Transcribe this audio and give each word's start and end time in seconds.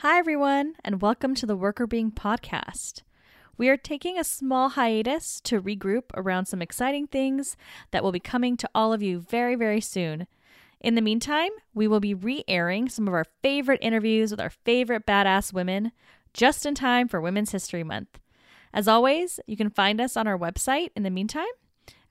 Hi, 0.00 0.18
everyone, 0.18 0.74
and 0.84 1.00
welcome 1.00 1.34
to 1.36 1.46
the 1.46 1.56
Workr 1.56 1.88
Beeing 1.88 2.10
podcast. 2.10 3.00
We 3.56 3.70
are 3.70 3.78
taking 3.78 4.18
a 4.18 4.24
small 4.24 4.68
hiatus 4.68 5.40
to 5.44 5.62
regroup 5.62 6.10
around 6.12 6.44
some 6.44 6.60
exciting 6.60 7.06
things 7.06 7.56
that 7.92 8.04
will 8.04 8.12
be 8.12 8.20
coming 8.20 8.58
to 8.58 8.68
all 8.74 8.92
of 8.92 9.02
you 9.02 9.20
very, 9.20 9.54
very 9.54 9.80
soon. 9.80 10.26
In 10.82 10.96
the 10.96 11.00
meantime, 11.00 11.48
we 11.72 11.88
will 11.88 12.00
be 12.00 12.12
re 12.12 12.44
airing 12.46 12.90
some 12.90 13.08
of 13.08 13.14
our 13.14 13.24
favorite 13.42 13.78
interviews 13.80 14.30
with 14.30 14.38
our 14.38 14.50
favorite 14.50 15.06
badass 15.06 15.54
women 15.54 15.92
just 16.34 16.66
in 16.66 16.74
time 16.74 17.08
for 17.08 17.18
Women's 17.18 17.52
History 17.52 17.82
Month. 17.82 18.18
As 18.74 18.86
always, 18.86 19.40
you 19.46 19.56
can 19.56 19.70
find 19.70 19.98
us 19.98 20.14
on 20.14 20.26
our 20.26 20.38
website 20.38 20.90
in 20.94 21.04
the 21.04 21.10
meantime 21.10 21.46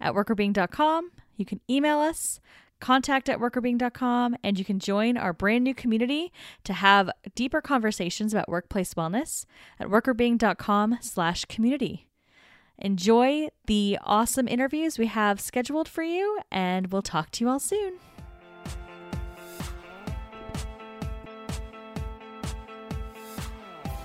at 0.01 0.15
workrbeeing.com. 0.15 1.11
You 1.37 1.45
can 1.45 1.61
email 1.69 1.99
us 1.99 2.39
contact 2.85 3.27
at 3.29 3.39
workrbeeing.com, 3.39 4.35
and 4.43 4.59
you 4.59 4.63
can 4.63 4.77
join 4.77 5.17
our 5.17 5.33
brand 5.33 5.63
new 5.63 5.73
community 5.73 6.31
to 6.63 6.71
have 6.71 7.09
deeper 7.33 7.59
conversations 7.59 8.31
about 8.31 8.47
workplace 8.47 8.93
wellness 8.93 9.47
at 9.79 9.87
workrbeeing.com 9.87 10.99
slash 11.01 11.45
community. 11.45 12.07
Enjoy 12.77 13.47
the 13.65 13.97
awesome 14.03 14.47
interviews 14.47 14.99
we 14.99 15.07
have 15.07 15.41
scheduled 15.41 15.87
for 15.87 16.03
you, 16.03 16.37
and 16.51 16.91
we'll 16.91 17.01
talk 17.01 17.31
to 17.31 17.43
you 17.43 17.49
all 17.49 17.57
soon. 17.57 17.95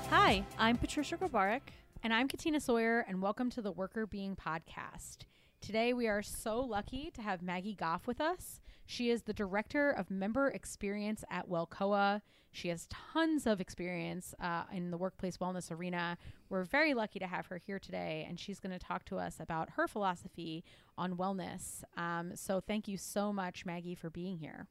Hi, 0.09 0.43
I'm 0.59 0.79
Patricia 0.79 1.19
Grabarek. 1.19 1.61
And 2.03 2.15
I'm 2.15 2.29
Katina 2.29 2.59
Sawyer, 2.59 3.05
and 3.07 3.21
welcome 3.21 3.51
to 3.51 3.61
the 3.61 3.75
Workr 3.75 4.09
Beeing 4.09 4.37
podcast. 4.37 5.27
Today, 5.61 5.93
we 5.93 6.09
are 6.09 6.23
so 6.23 6.59
lucky 6.61 7.11
to 7.11 7.21
have 7.21 7.43
Maggie 7.43 7.75
Goff 7.75 8.07
with 8.07 8.23
us. 8.23 8.59
She 8.91 9.11
is 9.11 9.23
the 9.23 9.33
Director 9.33 9.93
of 9.93 10.11
Member 10.11 10.49
Experience 10.49 11.23
at 11.31 11.49
WellCOA. 11.49 12.23
She 12.51 12.71
has 12.71 12.89
tons 12.91 13.47
of 13.47 13.61
experience 13.61 14.35
uh, 14.43 14.65
in 14.73 14.91
the 14.91 14.99
workplace 14.99 15.37
wellness 15.37 15.71
arena. 15.71 16.19
We're 16.49 16.65
very 16.65 16.93
lucky 16.95 17.21
to 17.21 17.29
have 17.29 17.47
her 17.47 17.59
here 17.65 17.79
today, 17.79 18.27
and 18.29 18.41
she's 18.41 18.59
going 18.59 18.77
to 18.77 18.85
talk 18.85 19.05
to 19.05 19.17
us 19.17 19.39
about 19.39 19.71
her 19.77 19.87
philosophy 19.87 20.65
on 20.99 21.17
wellness. 21.17 21.85
Um, 21.97 22.33
so, 22.35 22.61
thank 22.61 22.89
you 22.89 22.97
so 22.97 23.33
much, 23.33 23.65
Maggie, 23.65 23.95
for 23.95 24.11
being 24.11 24.39
here. 24.39 24.67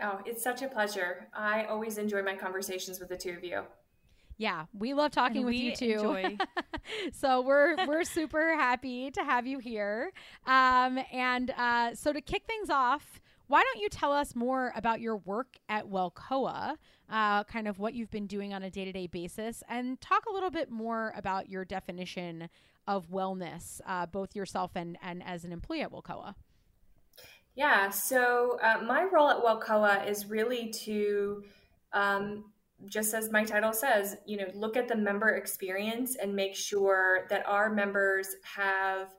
Oh, 0.00 0.20
it's 0.24 0.42
such 0.42 0.62
a 0.62 0.68
pleasure. 0.68 1.28
I 1.34 1.64
always 1.64 1.98
enjoy 1.98 2.22
my 2.22 2.36
conversations 2.36 2.98
with 2.98 3.10
the 3.10 3.16
two 3.18 3.32
of 3.32 3.44
you. 3.44 3.64
Yeah, 4.38 4.64
we 4.72 4.94
love 4.94 5.10
talking 5.10 5.38
and 5.38 5.46
with 5.46 5.56
you 5.56 5.76
too. 5.76 6.38
so 7.12 7.42
we're 7.42 7.76
we're 7.86 8.04
super 8.04 8.56
happy 8.56 9.10
to 9.10 9.22
have 9.22 9.46
you 9.46 9.58
here. 9.58 10.12
Um, 10.46 10.98
and 11.12 11.50
uh, 11.50 11.94
so 11.94 12.10
to 12.12 12.22
kick 12.22 12.44
things 12.46 12.70
off, 12.70 13.20
why 13.46 13.62
don't 13.62 13.82
you 13.82 13.88
tell 13.88 14.12
us 14.12 14.34
more 14.34 14.72
about 14.74 15.00
your 15.00 15.16
work 15.18 15.56
at 15.68 15.86
WellCOA, 15.86 16.76
uh, 17.10 17.44
kind 17.44 17.68
of 17.68 17.78
what 17.78 17.94
you've 17.94 18.10
been 18.10 18.26
doing 18.26 18.54
on 18.54 18.62
a 18.62 18.70
day 18.70 18.84
to 18.84 18.92
day 18.92 19.06
basis, 19.06 19.62
and 19.68 20.00
talk 20.00 20.24
a 20.26 20.32
little 20.32 20.50
bit 20.50 20.70
more 20.70 21.12
about 21.16 21.48
your 21.48 21.64
definition 21.64 22.48
of 22.86 23.10
wellness, 23.10 23.80
uh, 23.86 24.06
both 24.06 24.34
yourself 24.34 24.72
and 24.74 24.98
and 25.02 25.22
as 25.22 25.44
an 25.44 25.52
employee 25.52 25.82
at 25.82 25.92
WellCOA. 25.92 26.34
Yeah, 27.54 27.90
so 27.90 28.58
uh, 28.62 28.82
my 28.82 29.04
role 29.04 29.28
at 29.28 29.42
WellCOA 29.42 30.08
is 30.08 30.26
really 30.26 30.70
to 30.70 31.44
um, 31.92 32.44
just 32.86 33.14
as 33.14 33.30
my 33.30 33.44
title 33.44 33.72
says, 33.72 34.16
you 34.26 34.36
know, 34.36 34.46
look 34.54 34.76
at 34.76 34.88
the 34.88 34.96
member 34.96 35.30
experience 35.30 36.16
and 36.16 36.34
make 36.34 36.54
sure 36.54 37.26
that 37.30 37.46
our 37.46 37.70
members 37.70 38.34
have 38.42 39.14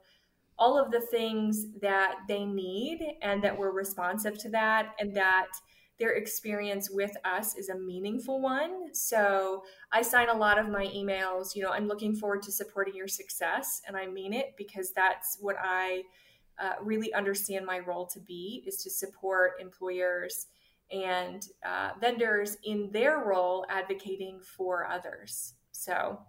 all 0.58 0.80
of 0.80 0.92
the 0.92 1.02
things 1.02 1.68
that 1.82 2.16
they 2.28 2.46
need 2.46 3.00
and 3.22 3.44
that 3.44 3.58
we're 3.58 3.72
responsive 3.72 4.38
to 4.38 4.50
that 4.50 4.94
and 5.00 5.16
that 5.16 5.48
their 5.98 6.14
experience 6.14 6.90
with 6.90 7.12
us 7.24 7.56
is 7.56 7.70
a 7.70 7.78
meaningful 7.78 8.42
one. 8.42 8.94
So 8.94 9.64
I 9.92 10.02
sign 10.02 10.30
a 10.30 10.34
lot 10.34 10.58
of 10.58 10.68
my 10.68 10.88
emails, 10.88 11.56
you 11.56 11.64
know, 11.64 11.72
I'm 11.72 11.88
looking 11.88 12.16
forward 12.16 12.42
to 12.44 12.52
supporting 12.52 12.96
your 12.96 13.08
success. 13.08 13.82
And 13.88 13.96
I 13.96 14.06
mean 14.06 14.34
it 14.34 14.56
because 14.58 14.92
that's 14.92 15.38
what 15.40 15.56
I 15.62 16.04
uh, 16.60 16.74
really 16.82 17.14
understand 17.14 17.66
my 17.66 17.80
role 17.80 18.06
to 18.08 18.20
be 18.20 18.64
is 18.66 18.78
to 18.84 18.90
support 18.90 19.54
employers 19.60 20.48
and 20.92 21.48
uh, 21.66 21.92
vendors 22.00 22.58
in 22.64 22.90
their 22.92 23.20
role 23.20 23.66
advocating 23.70 24.40
for 24.42 24.88
others. 24.88 25.54
So, 25.72 26.20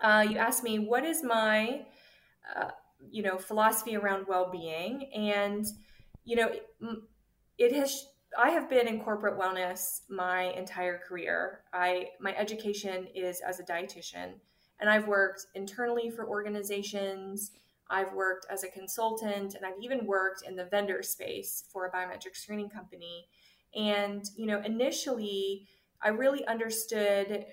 uh, 0.00 0.24
you 0.28 0.38
asked 0.38 0.62
me 0.62 0.78
what 0.78 1.04
is 1.04 1.22
my, 1.22 1.82
uh, 2.56 2.70
you 3.10 3.22
know, 3.22 3.38
philosophy 3.38 3.96
around 3.96 4.26
well-being, 4.28 5.10
and 5.14 5.66
you 6.24 6.36
know, 6.36 6.50
it 7.58 7.72
has. 7.72 8.06
I 8.38 8.48
have 8.48 8.70
been 8.70 8.88
in 8.88 9.00
corporate 9.00 9.38
wellness 9.38 10.00
my 10.08 10.44
entire 10.56 10.98
career. 10.98 11.60
I 11.72 12.08
my 12.20 12.34
education 12.34 13.08
is 13.14 13.40
as 13.40 13.60
a 13.60 13.64
dietitian, 13.64 14.34
and 14.80 14.88
I've 14.88 15.06
worked 15.06 15.46
internally 15.54 16.10
for 16.10 16.26
organizations. 16.26 17.52
I've 17.90 18.14
worked 18.14 18.46
as 18.50 18.64
a 18.64 18.68
consultant, 18.68 19.54
and 19.54 19.66
I've 19.66 19.82
even 19.82 20.06
worked 20.06 20.44
in 20.48 20.56
the 20.56 20.64
vendor 20.64 21.02
space 21.02 21.64
for 21.70 21.86
a 21.86 21.90
biometric 21.90 22.34
screening 22.34 22.70
company 22.70 23.28
and, 23.74 24.24
you 24.36 24.46
know, 24.46 24.60
initially, 24.60 25.66
I 26.02 26.08
really 26.08 26.46
understood 26.46 27.46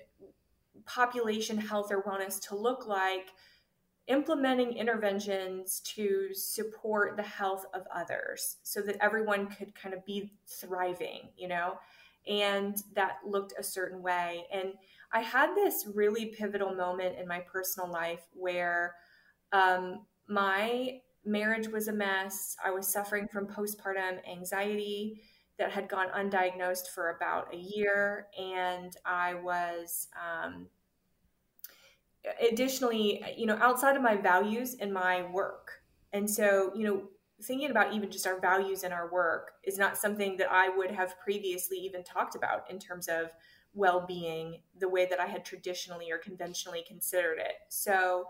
population 0.84 1.58
health 1.58 1.90
or 1.90 2.02
wellness 2.02 2.40
to 2.48 2.56
look 2.56 2.86
like 2.86 3.28
implementing 4.08 4.72
interventions 4.72 5.80
to 5.80 6.34
support 6.34 7.16
the 7.16 7.22
health 7.22 7.64
of 7.74 7.82
others 7.94 8.56
so 8.62 8.80
that 8.80 8.96
everyone 9.00 9.46
could 9.46 9.74
kind 9.74 9.94
of 9.94 10.04
be 10.04 10.32
thriving, 10.46 11.28
you 11.36 11.48
know, 11.48 11.78
and 12.26 12.82
that 12.94 13.18
looked 13.24 13.54
a 13.58 13.62
certain 13.62 14.02
way. 14.02 14.44
And 14.52 14.72
I 15.12 15.20
had 15.20 15.54
this 15.54 15.86
really 15.94 16.26
pivotal 16.26 16.74
moment 16.74 17.18
in 17.18 17.26
my 17.26 17.40
personal 17.40 17.90
life 17.90 18.26
where 18.32 18.94
um, 19.52 20.06
my 20.28 21.00
marriage 21.24 21.68
was 21.68 21.88
a 21.88 21.92
mess. 21.92 22.56
I 22.64 22.70
was 22.70 22.86
suffering 22.86 23.28
from 23.28 23.46
postpartum 23.46 24.18
anxiety 24.30 25.20
that 25.58 25.70
had 25.70 25.88
gone 25.88 26.08
undiagnosed 26.16 26.88
for 26.88 27.10
about 27.10 27.52
a 27.52 27.56
year, 27.56 28.28
and 28.38 28.96
I 29.04 29.34
was 29.34 30.08
um, 30.16 30.68
additionally, 32.40 33.22
you 33.36 33.46
know, 33.46 33.58
outside 33.60 33.96
of 33.96 34.02
my 34.02 34.16
values 34.16 34.76
and 34.80 34.92
my 34.92 35.22
work. 35.30 35.82
And 36.12 36.28
so, 36.28 36.72
you 36.74 36.84
know, 36.84 37.02
thinking 37.42 37.70
about 37.70 37.94
even 37.94 38.10
just 38.10 38.26
our 38.26 38.38
values 38.38 38.82
and 38.82 38.92
our 38.92 39.10
work 39.10 39.52
is 39.64 39.78
not 39.78 39.96
something 39.96 40.36
that 40.36 40.50
I 40.50 40.68
would 40.68 40.90
have 40.90 41.18
previously 41.20 41.78
even 41.78 42.04
talked 42.04 42.34
about 42.34 42.70
in 42.70 42.78
terms 42.78 43.08
of 43.08 43.30
well 43.72 44.04
being 44.06 44.60
the 44.78 44.88
way 44.88 45.06
that 45.06 45.20
I 45.20 45.26
had 45.26 45.44
traditionally 45.44 46.10
or 46.10 46.18
conventionally 46.18 46.84
considered 46.86 47.38
it. 47.38 47.54
So 47.68 48.26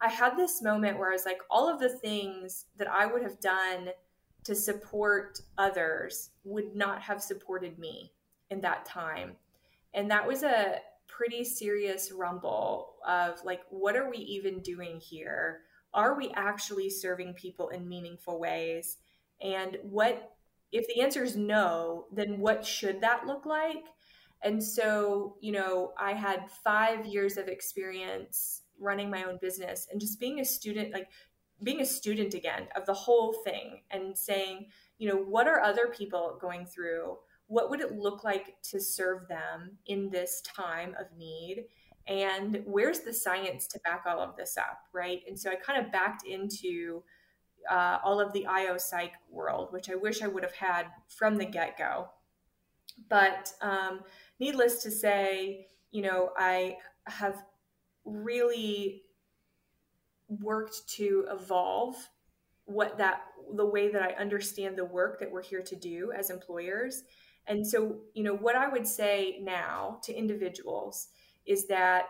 I 0.00 0.08
had 0.08 0.36
this 0.36 0.62
moment 0.62 0.98
where 0.98 1.08
I 1.08 1.14
was 1.14 1.24
like, 1.24 1.40
all 1.50 1.68
of 1.68 1.80
the 1.80 1.88
things 1.88 2.66
that 2.76 2.88
I 2.88 3.06
would 3.06 3.22
have 3.22 3.40
done 3.40 3.90
to 4.44 4.54
support 4.54 5.40
others 5.56 6.30
would 6.44 6.76
not 6.76 7.00
have 7.00 7.22
supported 7.22 7.78
me 7.78 8.12
in 8.50 8.60
that 8.60 8.84
time. 8.84 9.36
And 9.94 10.10
that 10.10 10.26
was 10.26 10.42
a 10.42 10.80
pretty 11.16 11.44
serious 11.44 12.10
rumble 12.12 12.94
of 13.06 13.42
like, 13.44 13.60
what 13.70 13.96
are 13.96 14.10
we 14.10 14.18
even 14.18 14.60
doing 14.60 15.00
here? 15.00 15.60
Are 15.92 16.16
we 16.16 16.32
actually 16.34 16.90
serving 16.90 17.34
people 17.34 17.68
in 17.68 17.88
meaningful 17.88 18.40
ways? 18.40 18.96
And 19.40 19.78
what, 19.82 20.32
if 20.72 20.86
the 20.88 21.00
answer 21.00 21.22
is 21.22 21.36
no, 21.36 22.06
then 22.12 22.38
what 22.38 22.64
should 22.64 23.00
that 23.02 23.26
look 23.26 23.46
like? 23.46 23.84
And 24.42 24.62
so, 24.62 25.36
you 25.40 25.52
know, 25.52 25.92
I 25.98 26.12
had 26.12 26.50
five 26.64 27.06
years 27.06 27.36
of 27.36 27.48
experience 27.48 28.62
running 28.80 29.08
my 29.08 29.24
own 29.24 29.38
business 29.40 29.86
and 29.90 30.00
just 30.00 30.18
being 30.18 30.40
a 30.40 30.44
student, 30.44 30.92
like 30.92 31.08
being 31.62 31.80
a 31.80 31.86
student 31.86 32.34
again 32.34 32.66
of 32.76 32.84
the 32.86 32.92
whole 32.94 33.32
thing 33.44 33.82
and 33.90 34.18
saying, 34.18 34.66
you 34.98 35.08
know, 35.08 35.16
what 35.16 35.46
are 35.46 35.60
other 35.60 35.86
people 35.86 36.38
going 36.40 36.66
through? 36.66 37.16
What 37.46 37.70
would 37.70 37.80
it 37.80 37.92
look 37.92 38.24
like 38.24 38.56
to 38.70 38.80
serve 38.80 39.28
them 39.28 39.78
in 39.86 40.10
this 40.10 40.40
time 40.42 40.94
of 40.98 41.06
need? 41.16 41.64
And 42.06 42.62
where's 42.66 43.00
the 43.00 43.12
science 43.12 43.66
to 43.68 43.80
back 43.80 44.04
all 44.06 44.20
of 44.20 44.36
this 44.36 44.56
up, 44.56 44.80
right? 44.92 45.20
And 45.26 45.38
so 45.38 45.50
I 45.50 45.56
kind 45.56 45.84
of 45.84 45.92
backed 45.92 46.26
into 46.26 47.02
uh, 47.70 47.98
all 48.04 48.20
of 48.20 48.32
the 48.32 48.46
IO 48.46 48.76
psych 48.76 49.12
world, 49.30 49.72
which 49.72 49.90
I 49.90 49.94
wish 49.94 50.22
I 50.22 50.26
would 50.26 50.42
have 50.42 50.54
had 50.54 50.86
from 51.08 51.36
the 51.36 51.46
get 51.46 51.78
go. 51.78 52.08
But 53.08 53.52
um, 53.60 54.00
needless 54.38 54.82
to 54.82 54.90
say, 54.90 55.68
you 55.90 56.02
know, 56.02 56.30
I 56.36 56.76
have 57.06 57.42
really 58.04 59.02
worked 60.28 60.88
to 60.88 61.26
evolve 61.30 61.96
what 62.66 62.96
that 62.98 63.22
the 63.54 63.66
way 63.66 63.90
that 63.90 64.02
I 64.02 64.12
understand 64.12 64.76
the 64.76 64.84
work 64.84 65.20
that 65.20 65.30
we're 65.30 65.42
here 65.42 65.62
to 65.62 65.76
do 65.76 66.12
as 66.16 66.30
employers. 66.30 67.04
And 67.46 67.66
so, 67.66 67.98
you 68.14 68.22
know, 68.22 68.34
what 68.34 68.56
I 68.56 68.68
would 68.68 68.86
say 68.86 69.38
now 69.42 69.98
to 70.04 70.14
individuals 70.14 71.08
is 71.46 71.66
that 71.66 72.06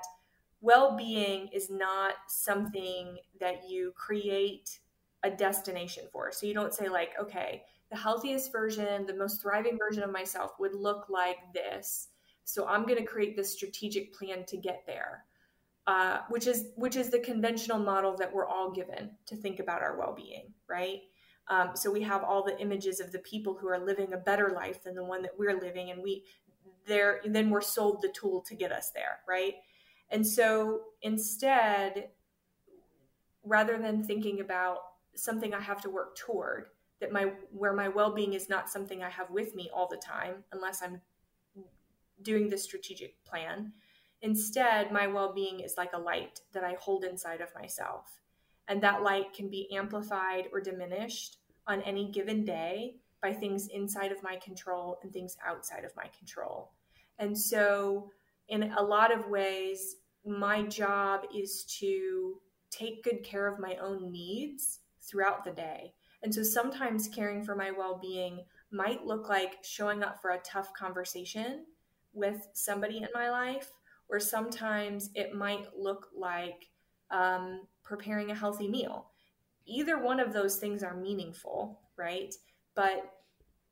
well-being 0.61 1.49
is 1.49 1.71
not 1.71 2.15
something 2.29 3.19
that 3.41 3.69
you 3.69 3.93
create 3.97 4.79
a 5.23 5.31
destination 5.31 6.05
for. 6.13 6.31
So 6.33 6.47
you 6.47 6.55
don't 6.55 6.73
say 6.73 6.89
like, 6.89 7.13
okay, 7.21 7.63
the 7.91 7.97
healthiest 7.97 8.53
version, 8.53 9.07
the 9.07 9.17
most 9.17 9.43
thriving 9.43 9.79
version 9.79 10.03
of 10.03 10.11
myself 10.11 10.53
would 10.59 10.75
look 10.75 11.07
like 11.09 11.39
this. 11.53 12.09
So 12.45 12.67
I'm 12.67 12.85
going 12.85 12.99
to 12.99 13.05
create 13.05 13.37
this 13.37 13.53
strategic 13.53 14.15
plan 14.15 14.45
to 14.47 14.57
get 14.57 14.85
there. 14.87 15.25
Uh, 15.87 16.21
which 16.31 16.47
is 16.47 16.69
which 16.77 16.97
is 16.97 17.11
the 17.11 17.19
conventional 17.19 17.79
model 17.79 18.17
that 18.17 18.33
we're 18.33 18.47
all 18.47 18.71
given 18.71 19.11
to 19.27 19.37
think 19.37 19.61
about 19.61 19.83
our 19.83 19.99
well-being, 19.99 20.51
right? 20.67 21.03
Um, 21.49 21.71
so 21.75 21.91
we 21.91 22.03
have 22.03 22.25
all 22.25 22.43
the 22.43 22.59
images 22.59 23.01
of 23.01 23.13
the 23.13 23.19
people 23.19 23.55
who 23.55 23.69
are 23.69 23.79
living 23.79 24.13
a 24.13 24.19
better 24.19 24.51
life 24.51 24.83
than 24.83 24.95
the 24.95 25.05
one 25.05 25.23
that 25.23 25.39
we're 25.39 25.59
living, 25.59 25.91
and 25.91 26.03
we 26.03 26.25
there 26.87 27.21
then 27.25 27.51
we're 27.51 27.61
sold 27.61 28.03
the 28.03 28.09
tool 28.09 28.43
to 28.43 28.55
get 28.55 28.73
us 28.73 28.91
there, 28.91 29.21
right? 29.29 29.55
And 30.11 30.27
so 30.27 30.83
instead, 31.03 32.09
rather 33.43 33.79
than 33.79 34.03
thinking 34.03 34.41
about 34.41 34.79
something 35.15 35.55
I 35.55 35.61
have 35.61 35.81
to 35.83 35.91
work 35.91 36.17
toward, 36.17 36.67
that 37.01 37.13
my 37.13 37.33
where 37.51 37.73
my 37.73 37.89
well-being 37.89 38.35
is 38.35 38.49
not 38.49 38.71
something 38.71 39.03
I 39.03 39.11
have 39.11 39.31
with 39.31 39.55
me 39.55 39.71
all 39.75 39.89
the 39.89 39.97
time, 39.97 40.45
unless 40.53 40.83
I'm 40.83 41.01
doing 42.23 42.49
the 42.49 42.59
strategic 42.59 43.23
plan 43.25 43.73
Instead, 44.25 44.91
my 44.91 45.07
well 45.07 45.35
being 45.35 45.61
is 45.61 45.75
like 45.77 45.93
a 45.93 45.99
light 45.99 46.41
that 46.55 46.65
I 46.65 46.79
hold 46.81 47.05
inside 47.05 47.43
of 47.43 47.55
myself. 47.55 48.21
And 48.69 48.83
that 48.83 49.03
light 49.03 49.33
can 49.35 49.49
be 49.49 49.69
amplified 49.75 50.49
or 50.53 50.61
diminished 50.61 51.39
on 51.67 51.83
any 51.83 52.11
given 52.11 52.45
day 52.45 52.97
by 53.23 53.33
things 53.33 53.69
inside 53.69 54.13
of 54.13 54.23
my 54.23 54.37
control 54.37 54.99
and 55.03 55.13
things 55.13 55.37
outside 55.47 55.85
of 55.85 55.97
my 55.97 56.07
control. 56.19 56.73
And 57.19 57.37
so, 57.37 58.11
in 58.49 58.73
a 58.73 58.83
lot 58.83 59.13
of 59.13 59.29
ways, 59.29 59.97
my 60.27 60.63
job 60.63 61.23
is 61.35 61.65
to 61.81 62.41
take 62.71 63.05
good 63.05 63.23
care 63.23 63.47
of 63.47 63.61
my 63.61 63.77
own 63.77 64.11
needs 64.11 64.81
throughout 65.01 65.45
the 65.45 65.53
day. 65.53 65.95
And 66.23 66.35
so, 66.35 66.43
sometimes 66.43 67.09
caring 67.09 67.43
for 67.43 67.55
my 67.55 67.71
well 67.71 67.99
being 68.01 68.45
might 68.71 69.07
look 69.07 69.29
like 69.29 69.59
showing 69.63 70.03
up 70.03 70.21
for 70.21 70.31
a 70.31 70.41
tough 70.41 70.73
conversation 70.75 71.65
with 72.13 72.49
somebody 72.53 72.99
in 72.99 73.09
my 73.15 73.31
life 73.31 73.71
or 74.09 74.21
sometimes 74.21 75.11
it 75.15 75.35
might 75.35 75.67
look 75.77 76.09
like 76.17 76.69
um, 77.11 77.63
preparing 77.85 78.31
a 78.31 78.35
healthy 78.35 78.69
meal. 78.69 79.11
Either 79.67 79.99
one 79.99 80.21
of 80.21 80.33
those 80.33 80.57
things 80.57 80.83
are 80.83 80.97
meaningful, 80.97 81.81
right? 81.97 82.35
But 82.75 83.13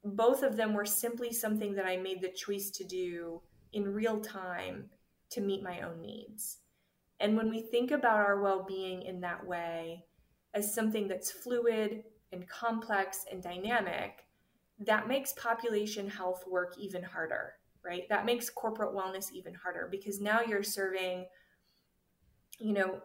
both 0.05 0.43
of 0.43 0.57
them 0.57 0.75
were 0.75 0.85
simply 0.85 1.33
something 1.33 1.75
that 1.75 1.87
I 1.87 1.97
made 1.97 2.21
the 2.21 2.29
choice 2.29 2.71
to 2.71 2.85
do 2.85 3.41
in 3.73 3.93
real 3.93 4.21
time 4.21 4.91
to 5.31 5.41
meet 5.41 5.63
my 5.63 5.81
own 5.81 6.01
needs. 6.01 6.59
And 7.21 7.37
when 7.37 7.51
we 7.51 7.63
think 7.63 7.91
about 7.91 8.19
our 8.19 8.41
well 8.41 8.65
being 8.67 9.03
in 9.03 9.21
that 9.21 9.47
way, 9.47 10.05
as 10.55 10.75
something 10.75 11.09
that's 11.09 11.31
fluid 11.31 12.05
and 12.33 12.49
complex 12.49 13.25
and 13.31 13.43
dynamic, 13.43 14.25
that 14.79 15.09
makes 15.09 15.33
population 15.35 16.09
health 16.09 16.45
work 16.47 16.75
even 16.79 17.03
harder 17.03 17.55
right? 17.85 18.09
That 18.09 18.25
makes 18.25 18.51
corporate 18.51 18.95
wellness 18.95 19.33
even 19.33 19.55
harder 19.55 19.89
because 19.91 20.21
now 20.21 20.41
you're 20.41 20.63
serving, 20.63 21.27
you 22.59 22.73
know, 22.73 23.01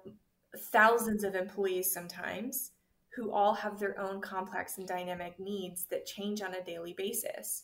thousands 0.55 1.23
of 1.23 1.35
employees 1.35 1.91
sometimes 1.91 2.71
who 3.15 3.31
all 3.31 3.53
have 3.53 3.79
their 3.79 3.99
own 3.99 4.21
complex 4.21 4.77
and 4.77 4.87
dynamic 4.87 5.39
needs 5.39 5.85
that 5.85 6.05
change 6.05 6.41
on 6.41 6.53
a 6.53 6.63
daily 6.63 6.93
basis, 6.93 7.63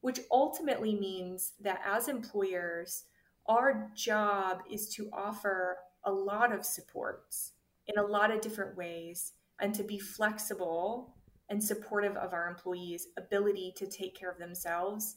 which 0.00 0.20
ultimately 0.30 0.94
means 0.94 1.52
that 1.60 1.80
as 1.86 2.08
employers, 2.08 3.04
our 3.46 3.90
job 3.94 4.62
is 4.70 4.88
to 4.88 5.08
offer 5.12 5.78
a 6.04 6.12
lot 6.12 6.52
of 6.52 6.64
supports 6.64 7.52
in 7.86 7.98
a 7.98 8.06
lot 8.06 8.30
of 8.30 8.40
different 8.40 8.76
ways 8.76 9.32
and 9.60 9.74
to 9.74 9.82
be 9.82 9.98
flexible 9.98 11.14
and 11.48 11.62
supportive 11.62 12.16
of 12.16 12.32
our 12.32 12.48
employees' 12.48 13.08
ability 13.16 13.72
to 13.76 13.86
take 13.86 14.14
care 14.14 14.30
of 14.30 14.38
themselves 14.38 15.16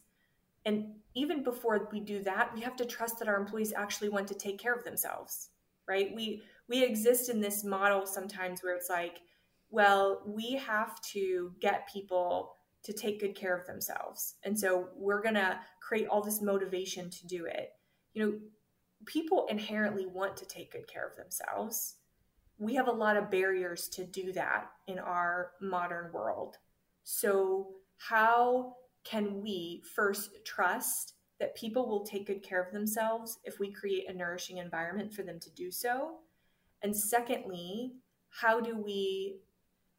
and 0.65 0.93
even 1.15 1.43
before 1.43 1.87
we 1.91 1.99
do 1.99 2.21
that, 2.23 2.53
we 2.53 2.61
have 2.61 2.75
to 2.77 2.85
trust 2.85 3.19
that 3.19 3.27
our 3.27 3.37
employees 3.37 3.73
actually 3.75 4.09
want 4.09 4.27
to 4.27 4.35
take 4.35 4.59
care 4.59 4.73
of 4.73 4.83
themselves, 4.83 5.49
right? 5.87 6.13
We 6.15 6.43
we 6.71 6.83
exist 6.85 7.29
in 7.29 7.41
this 7.41 7.65
model 7.65 8.05
sometimes 8.05 8.63
where 8.63 8.73
it's 8.73 8.89
like, 8.89 9.19
well, 9.71 10.21
we 10.25 10.53
have 10.53 11.01
to 11.01 11.51
get 11.59 11.89
people 11.91 12.55
to 12.83 12.93
take 12.93 13.19
good 13.19 13.35
care 13.35 13.55
of 13.55 13.67
themselves. 13.67 14.35
And 14.43 14.57
so 14.57 14.87
we're 14.95 15.21
going 15.21 15.35
to 15.35 15.59
create 15.81 16.07
all 16.07 16.23
this 16.23 16.41
motivation 16.41 17.09
to 17.09 17.27
do 17.27 17.45
it. 17.45 17.71
You 18.13 18.25
know, 18.25 18.39
people 19.05 19.47
inherently 19.49 20.05
want 20.05 20.37
to 20.37 20.45
take 20.45 20.71
good 20.71 20.87
care 20.87 21.05
of 21.05 21.17
themselves. 21.17 21.95
We 22.57 22.75
have 22.75 22.87
a 22.87 22.91
lot 22.91 23.17
of 23.17 23.29
barriers 23.29 23.89
to 23.89 24.05
do 24.05 24.31
that 24.31 24.67
in 24.87 24.97
our 24.97 25.51
modern 25.61 26.13
world. 26.13 26.55
So, 27.03 27.67
how 27.97 28.75
can 29.03 29.41
we 29.41 29.83
first 29.93 30.31
trust 30.45 31.15
that 31.39 31.55
people 31.55 31.87
will 31.87 32.05
take 32.05 32.27
good 32.27 32.43
care 32.43 32.63
of 32.63 32.71
themselves 32.71 33.39
if 33.43 33.59
we 33.59 33.73
create 33.73 34.09
a 34.09 34.13
nourishing 34.13 34.57
environment 34.57 35.13
for 35.13 35.23
them 35.23 35.39
to 35.41 35.49
do 35.51 35.69
so? 35.69 36.19
And 36.83 36.95
secondly, 36.95 37.93
how 38.29 38.59
do 38.59 38.77
we 38.77 39.39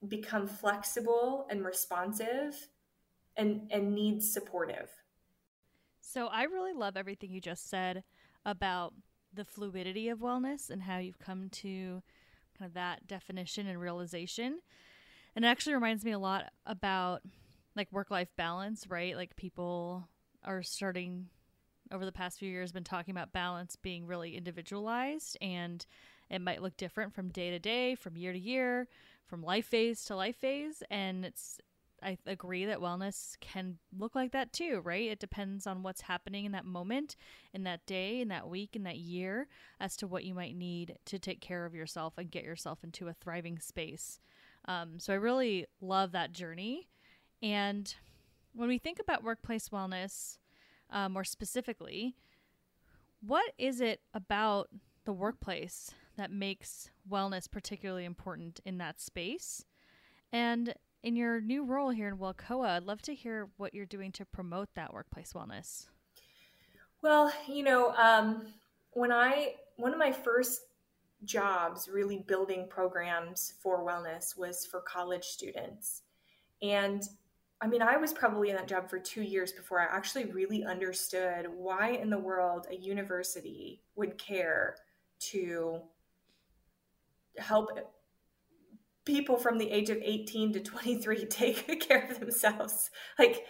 become 0.08 0.46
flexible 0.46 1.46
and 1.50 1.64
responsive 1.64 2.68
and, 3.36 3.70
and 3.70 3.94
needs 3.94 4.32
supportive? 4.32 4.90
So 6.00 6.26
I 6.26 6.44
really 6.44 6.72
love 6.72 6.96
everything 6.96 7.30
you 7.30 7.40
just 7.40 7.70
said 7.70 8.04
about 8.44 8.94
the 9.32 9.44
fluidity 9.44 10.08
of 10.08 10.18
wellness 10.18 10.68
and 10.68 10.82
how 10.82 10.98
you've 10.98 11.18
come 11.18 11.48
to 11.50 12.02
kind 12.58 12.68
of 12.68 12.74
that 12.74 13.06
definition 13.06 13.66
and 13.66 13.80
realization. 13.80 14.60
And 15.34 15.44
it 15.44 15.48
actually 15.48 15.74
reminds 15.74 16.04
me 16.04 16.10
a 16.10 16.18
lot 16.18 16.52
about 16.66 17.22
like 17.74 17.90
work 17.92 18.10
life 18.10 18.28
balance, 18.36 18.86
right? 18.88 19.16
Like 19.16 19.36
people 19.36 20.08
are 20.44 20.62
starting 20.62 21.28
over 21.90 22.04
the 22.04 22.12
past 22.12 22.38
few 22.38 22.50
years 22.50 22.72
been 22.72 22.84
talking 22.84 23.12
about 23.12 23.32
balance 23.32 23.76
being 23.76 24.06
really 24.06 24.36
individualized 24.36 25.36
and 25.40 25.86
it 26.32 26.40
might 26.40 26.62
look 26.62 26.76
different 26.76 27.14
from 27.14 27.28
day 27.28 27.50
to 27.50 27.58
day, 27.58 27.94
from 27.94 28.16
year 28.16 28.32
to 28.32 28.38
year, 28.38 28.88
from 29.26 29.42
life 29.42 29.66
phase 29.66 30.04
to 30.06 30.16
life 30.16 30.36
phase 30.36 30.82
and 30.90 31.24
it's 31.24 31.58
I 32.04 32.18
agree 32.26 32.64
that 32.64 32.80
wellness 32.80 33.38
can 33.38 33.78
look 33.96 34.16
like 34.16 34.32
that 34.32 34.52
too, 34.52 34.80
right? 34.82 35.08
It 35.08 35.20
depends 35.20 35.68
on 35.68 35.84
what's 35.84 36.00
happening 36.00 36.44
in 36.44 36.50
that 36.50 36.64
moment, 36.64 37.14
in 37.54 37.62
that 37.62 37.86
day, 37.86 38.20
in 38.20 38.26
that 38.26 38.48
week, 38.48 38.74
in 38.74 38.82
that 38.82 38.96
year, 38.96 39.46
as 39.78 39.96
to 39.98 40.08
what 40.08 40.24
you 40.24 40.34
might 40.34 40.56
need 40.56 40.98
to 41.04 41.20
take 41.20 41.40
care 41.40 41.64
of 41.64 41.76
yourself 41.76 42.14
and 42.18 42.28
get 42.28 42.42
yourself 42.42 42.82
into 42.82 43.06
a 43.06 43.12
thriving 43.12 43.60
space. 43.60 44.18
Um, 44.64 44.98
so 44.98 45.12
I 45.12 45.16
really 45.16 45.66
love 45.80 46.10
that 46.10 46.32
journey 46.32 46.88
and 47.42 47.94
when 48.54 48.68
we 48.68 48.78
think 48.78 49.00
about 49.00 49.24
workplace 49.24 49.68
wellness 49.70 50.38
uh, 50.90 51.08
more 51.08 51.24
specifically, 51.24 52.14
what 53.20 53.52
is 53.58 53.80
it 53.80 54.00
about 54.14 54.68
the 55.04 55.12
workplace 55.12 55.90
that 56.16 56.30
makes 56.30 56.90
wellness 57.10 57.50
particularly 57.50 58.04
important 58.04 58.60
in 58.64 58.78
that 58.78 59.00
space? 59.00 59.64
And 60.32 60.74
in 61.02 61.16
your 61.16 61.40
new 61.40 61.64
role 61.64 61.90
here 61.90 62.08
in 62.08 62.18
Wellcoa, 62.18 62.68
I'd 62.68 62.84
love 62.84 63.02
to 63.02 63.14
hear 63.14 63.48
what 63.56 63.74
you're 63.74 63.86
doing 63.86 64.12
to 64.12 64.24
promote 64.24 64.68
that 64.74 64.92
workplace 64.92 65.32
wellness. 65.32 65.86
Well, 67.02 67.32
you 67.48 67.64
know, 67.64 67.92
um, 67.96 68.46
when 68.92 69.10
I, 69.10 69.54
one 69.76 69.92
of 69.92 69.98
my 69.98 70.12
first 70.12 70.60
jobs 71.24 71.88
really 71.88 72.18
building 72.18 72.66
programs 72.68 73.54
for 73.62 73.84
wellness 73.84 74.36
was 74.36 74.66
for 74.66 74.80
college 74.80 75.24
students. 75.24 76.02
And 76.62 77.02
I 77.60 77.68
mean, 77.68 77.82
I 77.82 77.96
was 77.96 78.12
probably 78.12 78.50
in 78.50 78.56
that 78.56 78.66
job 78.66 78.90
for 78.90 78.98
two 78.98 79.22
years 79.22 79.52
before 79.52 79.80
I 79.80 79.84
actually 79.84 80.24
really 80.26 80.64
understood 80.64 81.46
why 81.54 81.90
in 81.90 82.10
the 82.10 82.18
world 82.18 82.66
a 82.70 82.74
university 82.74 83.82
would 83.94 84.18
care 84.18 84.76
to 85.30 85.80
help 87.38 87.70
people 89.04 89.36
from 89.36 89.58
the 89.58 89.70
age 89.70 89.90
of 89.90 89.98
18 90.02 90.52
to 90.52 90.60
23 90.60 91.26
take 91.30 91.88
care 91.88 92.08
of 92.10 92.20
themselves. 92.20 92.90
Like, 93.18 93.44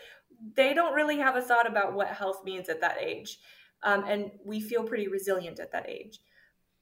they 0.57 0.75
don't 0.75 0.95
really 0.95 1.19
have 1.19 1.37
a 1.37 1.43
thought 1.43 1.69
about 1.69 1.95
what 1.95 2.09
health 2.09 2.43
means 2.45 2.69
at 2.69 2.81
that 2.81 2.99
age. 3.01 3.39
Um, 3.85 4.05
and 4.05 4.31
we 4.45 4.61
feel 4.61 4.85
pretty 4.85 5.09
resilient 5.09 5.61
at 5.61 5.73
that 5.73 5.89
age. 5.89 6.21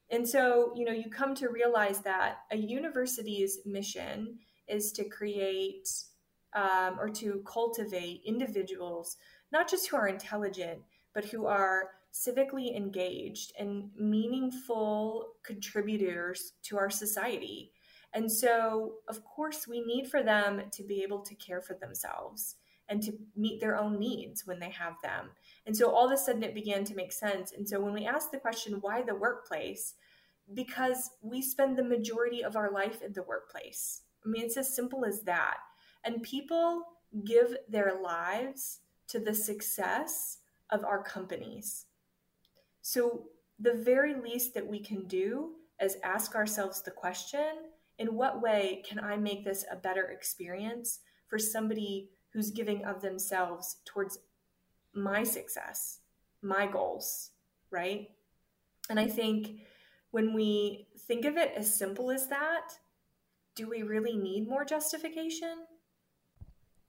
And 0.09 0.27
so, 0.27 0.73
you 0.75 0.85
know, 0.85 0.91
you 0.91 1.09
come 1.09 1.33
to 1.35 1.49
realize 1.49 1.99
that 2.01 2.39
a 2.51 2.57
university's 2.57 3.59
mission 3.65 4.39
is 4.67 4.91
to 4.93 5.05
create 5.05 5.87
um, 6.53 6.97
or 6.99 7.09
to 7.09 7.41
cultivate 7.45 8.21
individuals, 8.25 9.17
not 9.51 9.69
just 9.69 9.87
who 9.87 9.95
are 9.95 10.07
intelligent, 10.07 10.81
but 11.13 11.25
who 11.25 11.45
are 11.45 11.91
civically 12.13 12.75
engaged 12.75 13.53
and 13.57 13.89
meaningful 13.97 15.33
contributors 15.43 16.53
to 16.63 16.77
our 16.77 16.89
society. 16.89 17.71
And 18.13 18.31
so, 18.31 18.95
of 19.07 19.23
course, 19.23 19.67
we 19.67 19.81
need 19.81 20.07
for 20.07 20.21
them 20.21 20.63
to 20.73 20.83
be 20.83 21.01
able 21.01 21.21
to 21.21 21.35
care 21.35 21.61
for 21.61 21.75
themselves 21.75 22.55
and 22.89 23.01
to 23.03 23.13
meet 23.37 23.61
their 23.61 23.77
own 23.77 23.97
needs 23.97 24.45
when 24.45 24.59
they 24.59 24.69
have 24.71 24.95
them. 25.01 25.29
And 25.65 25.75
so, 25.75 25.89
all 25.89 26.07
of 26.07 26.11
a 26.11 26.17
sudden, 26.17 26.43
it 26.43 26.53
began 26.53 26.83
to 26.85 26.95
make 26.95 27.13
sense. 27.13 27.53
And 27.53 27.67
so, 27.67 27.79
when 27.79 27.93
we 27.93 28.05
ask 28.05 28.31
the 28.31 28.39
question, 28.39 28.79
why 28.81 29.01
the 29.01 29.15
workplace? 29.15 29.93
Because 30.53 31.11
we 31.21 31.41
spend 31.41 31.77
the 31.77 31.83
majority 31.83 32.43
of 32.43 32.57
our 32.57 32.71
life 32.71 33.01
in 33.01 33.13
the 33.13 33.23
workplace. 33.23 34.01
I 34.25 34.29
mean, 34.29 34.43
it's 34.43 34.57
as 34.57 34.75
simple 34.75 35.05
as 35.05 35.21
that. 35.21 35.57
And 36.03 36.21
people 36.21 36.83
give 37.23 37.55
their 37.69 38.01
lives 38.01 38.79
to 39.07 39.19
the 39.19 39.33
success 39.33 40.39
of 40.69 40.83
our 40.83 41.01
companies. 41.03 41.85
So, 42.81 43.27
the 43.59 43.73
very 43.73 44.15
least 44.15 44.55
that 44.55 44.65
we 44.65 44.79
can 44.79 45.07
do 45.07 45.51
is 45.79 45.97
ask 46.03 46.35
ourselves 46.35 46.81
the 46.81 46.91
question 46.91 47.69
in 47.99 48.15
what 48.15 48.41
way 48.41 48.81
can 48.87 48.99
I 48.99 49.17
make 49.17 49.45
this 49.45 49.63
a 49.71 49.75
better 49.75 50.05
experience 50.05 50.99
for 51.27 51.37
somebody 51.37 52.09
who's 52.33 52.49
giving 52.49 52.83
of 52.85 53.01
themselves 53.01 53.77
towards 53.85 54.17
my 54.93 55.23
success, 55.23 55.99
my 56.41 56.65
goals, 56.65 57.31
right? 57.69 58.09
And 58.89 58.99
I 58.99 59.07
think 59.07 59.61
when 60.11 60.33
we 60.33 60.87
think 61.07 61.25
of 61.25 61.37
it 61.37 61.53
as 61.55 61.73
simple 61.73 62.11
as 62.11 62.27
that, 62.27 62.73
do 63.55 63.69
we 63.69 63.83
really 63.83 64.17
need 64.17 64.47
more 64.47 64.65
justification? 64.65 65.65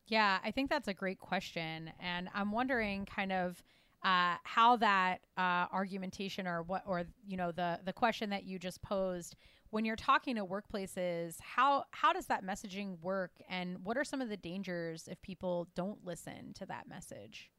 Yeah, 0.06 0.38
I 0.44 0.50
think 0.50 0.70
that's 0.70 0.88
a 0.88 0.94
great 0.94 1.18
question. 1.18 1.92
And 2.00 2.28
I'm 2.34 2.52
wondering 2.52 3.06
kind 3.06 3.32
of 3.32 3.62
uh, 4.04 4.36
how 4.42 4.76
that 4.76 5.20
uh, 5.36 5.66
argumentation 5.72 6.46
or 6.46 6.62
what 6.62 6.82
or 6.86 7.04
you 7.26 7.36
know 7.36 7.52
the 7.52 7.80
the 7.84 7.92
question 7.92 8.30
that 8.30 8.44
you 8.44 8.58
just 8.58 8.82
posed 8.82 9.36
when 9.70 9.84
you're 9.84 9.96
talking 9.96 10.36
to 10.36 10.44
workplaces 10.44 11.36
how 11.40 11.84
how 11.90 12.12
does 12.12 12.26
that 12.26 12.44
messaging 12.44 13.00
work? 13.00 13.32
And 13.48 13.78
what 13.84 13.96
are 13.96 14.04
some 14.04 14.20
of 14.20 14.28
the 14.28 14.36
dangers 14.36 15.08
if 15.08 15.20
people 15.22 15.68
don't 15.74 16.04
listen 16.04 16.52
to 16.54 16.66
that 16.66 16.88
message? 16.88 17.50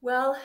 Well 0.00 0.36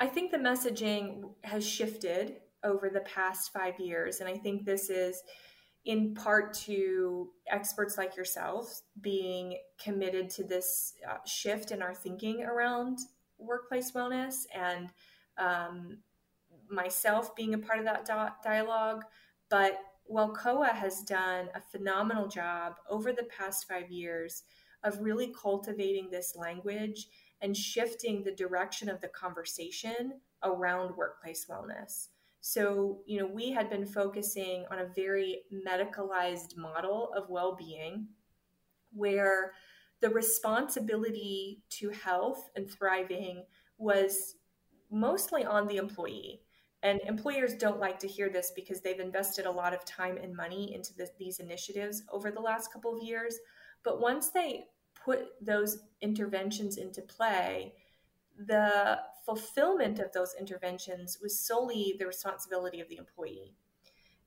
i 0.00 0.06
think 0.06 0.30
the 0.30 0.38
messaging 0.38 1.30
has 1.42 1.66
shifted 1.66 2.36
over 2.64 2.88
the 2.88 3.00
past 3.00 3.52
five 3.52 3.78
years 3.78 4.20
and 4.20 4.28
i 4.28 4.36
think 4.36 4.64
this 4.64 4.90
is 4.90 5.22
in 5.84 6.14
part 6.14 6.52
to 6.52 7.30
experts 7.48 7.96
like 7.96 8.16
yourself 8.16 8.82
being 9.00 9.56
committed 9.82 10.28
to 10.28 10.42
this 10.42 10.94
uh, 11.08 11.16
shift 11.24 11.70
in 11.70 11.80
our 11.80 11.94
thinking 11.94 12.42
around 12.42 12.98
workplace 13.38 13.92
wellness 13.92 14.46
and 14.54 14.90
um, 15.38 15.98
myself 16.68 17.34
being 17.36 17.54
a 17.54 17.58
part 17.58 17.78
of 17.78 17.84
that 17.84 18.08
dialogue. 18.42 19.04
But 19.48 19.78
WELCOA 20.10 20.70
has 20.70 21.02
done 21.02 21.48
a 21.54 21.60
phenomenal 21.60 22.28
job 22.28 22.74
over 22.88 23.12
the 23.12 23.24
past 23.24 23.68
five 23.68 23.90
years 23.90 24.44
of 24.84 25.00
really 25.00 25.34
cultivating 25.40 26.10
this 26.10 26.36
language 26.36 27.08
and 27.40 27.56
shifting 27.56 28.22
the 28.22 28.32
direction 28.32 28.88
of 28.88 29.00
the 29.00 29.08
conversation 29.08 30.20
around 30.42 30.96
workplace 30.96 31.46
wellness. 31.50 32.08
So, 32.40 33.00
you 33.06 33.18
know, 33.18 33.26
we 33.26 33.50
had 33.50 33.68
been 33.68 33.86
focusing 33.86 34.64
on 34.70 34.78
a 34.78 34.86
very 34.94 35.42
medicalized 35.52 36.56
model 36.56 37.12
of 37.16 37.28
well 37.28 37.56
being 37.56 38.06
where 38.92 39.52
the 40.00 40.10
responsibility 40.10 41.62
to 41.70 41.90
health 41.90 42.50
and 42.54 42.70
thriving 42.70 43.44
was 43.78 44.36
mostly 44.90 45.44
on 45.44 45.66
the 45.66 45.76
employee. 45.76 46.42
And 46.82 47.00
employers 47.06 47.54
don't 47.54 47.80
like 47.80 47.98
to 48.00 48.06
hear 48.06 48.28
this 48.28 48.52
because 48.54 48.80
they've 48.80 49.00
invested 49.00 49.46
a 49.46 49.50
lot 49.50 49.74
of 49.74 49.84
time 49.84 50.18
and 50.18 50.36
money 50.36 50.74
into 50.74 50.94
this, 50.94 51.10
these 51.18 51.40
initiatives 51.40 52.02
over 52.12 52.30
the 52.30 52.40
last 52.40 52.72
couple 52.72 52.96
of 52.96 53.02
years. 53.02 53.38
But 53.82 54.00
once 54.00 54.30
they 54.30 54.66
put 55.04 55.28
those 55.40 55.78
interventions 56.00 56.76
into 56.76 57.02
play, 57.02 57.74
the 58.38 59.00
fulfillment 59.24 59.98
of 59.98 60.12
those 60.12 60.34
interventions 60.38 61.18
was 61.20 61.38
solely 61.38 61.96
the 61.98 62.06
responsibility 62.06 62.80
of 62.80 62.88
the 62.88 62.96
employee. 62.96 63.54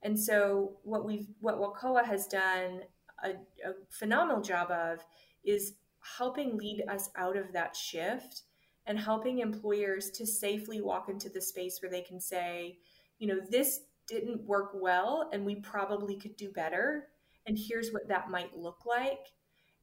And 0.02 0.20
so, 0.20 0.78
what 0.84 1.06
we've 1.06 1.28
what 1.42 1.60
WELCOA 1.60 2.06
has 2.06 2.28
done 2.28 2.82
a, 3.24 3.32
a 3.32 3.74
phenomenal 3.90 4.42
job 4.42 4.72
of 4.72 5.06
is 5.44 5.74
helping 6.18 6.58
lead 6.58 6.84
us 6.90 7.10
out 7.18 7.38
of 7.38 7.52
that 7.54 7.76
shift 7.76 8.44
and 8.86 9.00
helping 9.00 9.40
employers 9.40 10.10
to 10.12 10.26
safely 10.26 10.82
walk 10.82 11.10
into 11.10 11.30
the 11.30 11.42
space 11.42 11.80
where 11.82 11.92
they 11.92 12.02
can 12.02 12.20
say, 12.20 12.78
you 13.20 13.28
know, 13.28 13.40
this 13.50 13.82
didn't 14.08 14.42
work 14.44 14.72
well 14.74 15.30
and 15.32 15.46
we 15.46 15.56
probably 15.56 16.16
could 16.16 16.36
do 16.36 16.52
better. 16.52 17.08
And 17.46 17.58
here's 17.58 17.92
what 17.92 18.08
that 18.08 18.32
might 18.32 18.58
look 18.58 18.86
like. 18.86 19.20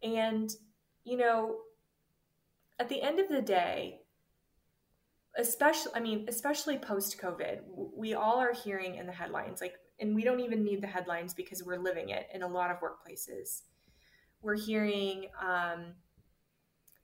And, 0.02 0.50
you 1.04 1.16
know, 1.16 1.58
at 2.78 2.88
the 2.88 3.00
end 3.00 3.20
of 3.20 3.28
the 3.28 3.42
day, 3.42 4.00
especially, 5.36 5.92
I 5.94 6.00
mean, 6.00 6.26
especially 6.28 6.78
post 6.78 7.20
COVID, 7.20 7.60
we 7.96 8.14
all 8.14 8.38
are 8.38 8.52
hearing 8.52 8.96
in 8.96 9.06
the 9.06 9.12
headlines, 9.12 9.60
like, 9.60 9.74
and 10.00 10.14
we 10.14 10.24
don't 10.24 10.40
even 10.40 10.64
need 10.64 10.82
the 10.82 10.86
headlines 10.88 11.32
because 11.32 11.62
we're 11.64 11.78
living 11.78 12.10
it 12.10 12.26
in 12.34 12.42
a 12.42 12.48
lot 12.48 12.70
of 12.70 12.78
workplaces 12.80 13.62
we're 14.42 14.56
hearing 14.56 15.26
um, 15.40 15.94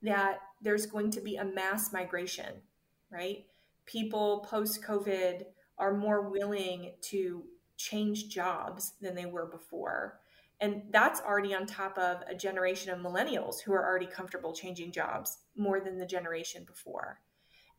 that 0.03 0.41
there's 0.61 0.87
going 0.87 1.11
to 1.11 1.21
be 1.21 1.37
a 1.37 1.45
mass 1.45 1.93
migration, 1.93 2.63
right? 3.11 3.45
People 3.87 4.47
post 4.49 4.83
COVID 4.83 5.45
are 5.79 5.95
more 5.95 6.29
willing 6.29 6.93
to 7.01 7.45
change 7.77 8.29
jobs 8.29 8.93
than 9.01 9.15
they 9.15 9.27
were 9.27 9.47
before. 9.47 10.21
And 10.61 10.83
that's 10.91 11.21
already 11.21 11.55
on 11.55 11.67
top 11.67 11.99
of 11.99 12.23
a 12.29 12.35
generation 12.35 12.93
of 12.93 13.01
millennials 13.01 13.61
who 13.61 13.73
are 13.73 13.85
already 13.85 14.07
comfortable 14.07 14.53
changing 14.53 14.93
jobs 14.93 15.39
more 15.57 15.81
than 15.81 15.99
the 15.99 16.07
generation 16.07 16.65
before. 16.65 17.21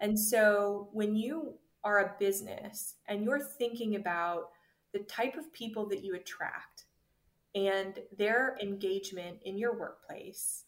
And 0.02 0.20
so 0.20 0.90
when 0.92 1.16
you 1.16 1.54
are 1.86 2.00
a 2.00 2.16
business 2.20 2.96
and 3.08 3.24
you're 3.24 3.40
thinking 3.40 3.96
about 3.96 4.50
the 4.92 5.00
type 5.00 5.38
of 5.38 5.54
people 5.54 5.88
that 5.88 6.04
you 6.04 6.16
attract, 6.16 6.86
and 7.56 8.00
their 8.18 8.58
engagement 8.62 9.38
in 9.44 9.58
your 9.58 9.78
workplace 9.78 10.66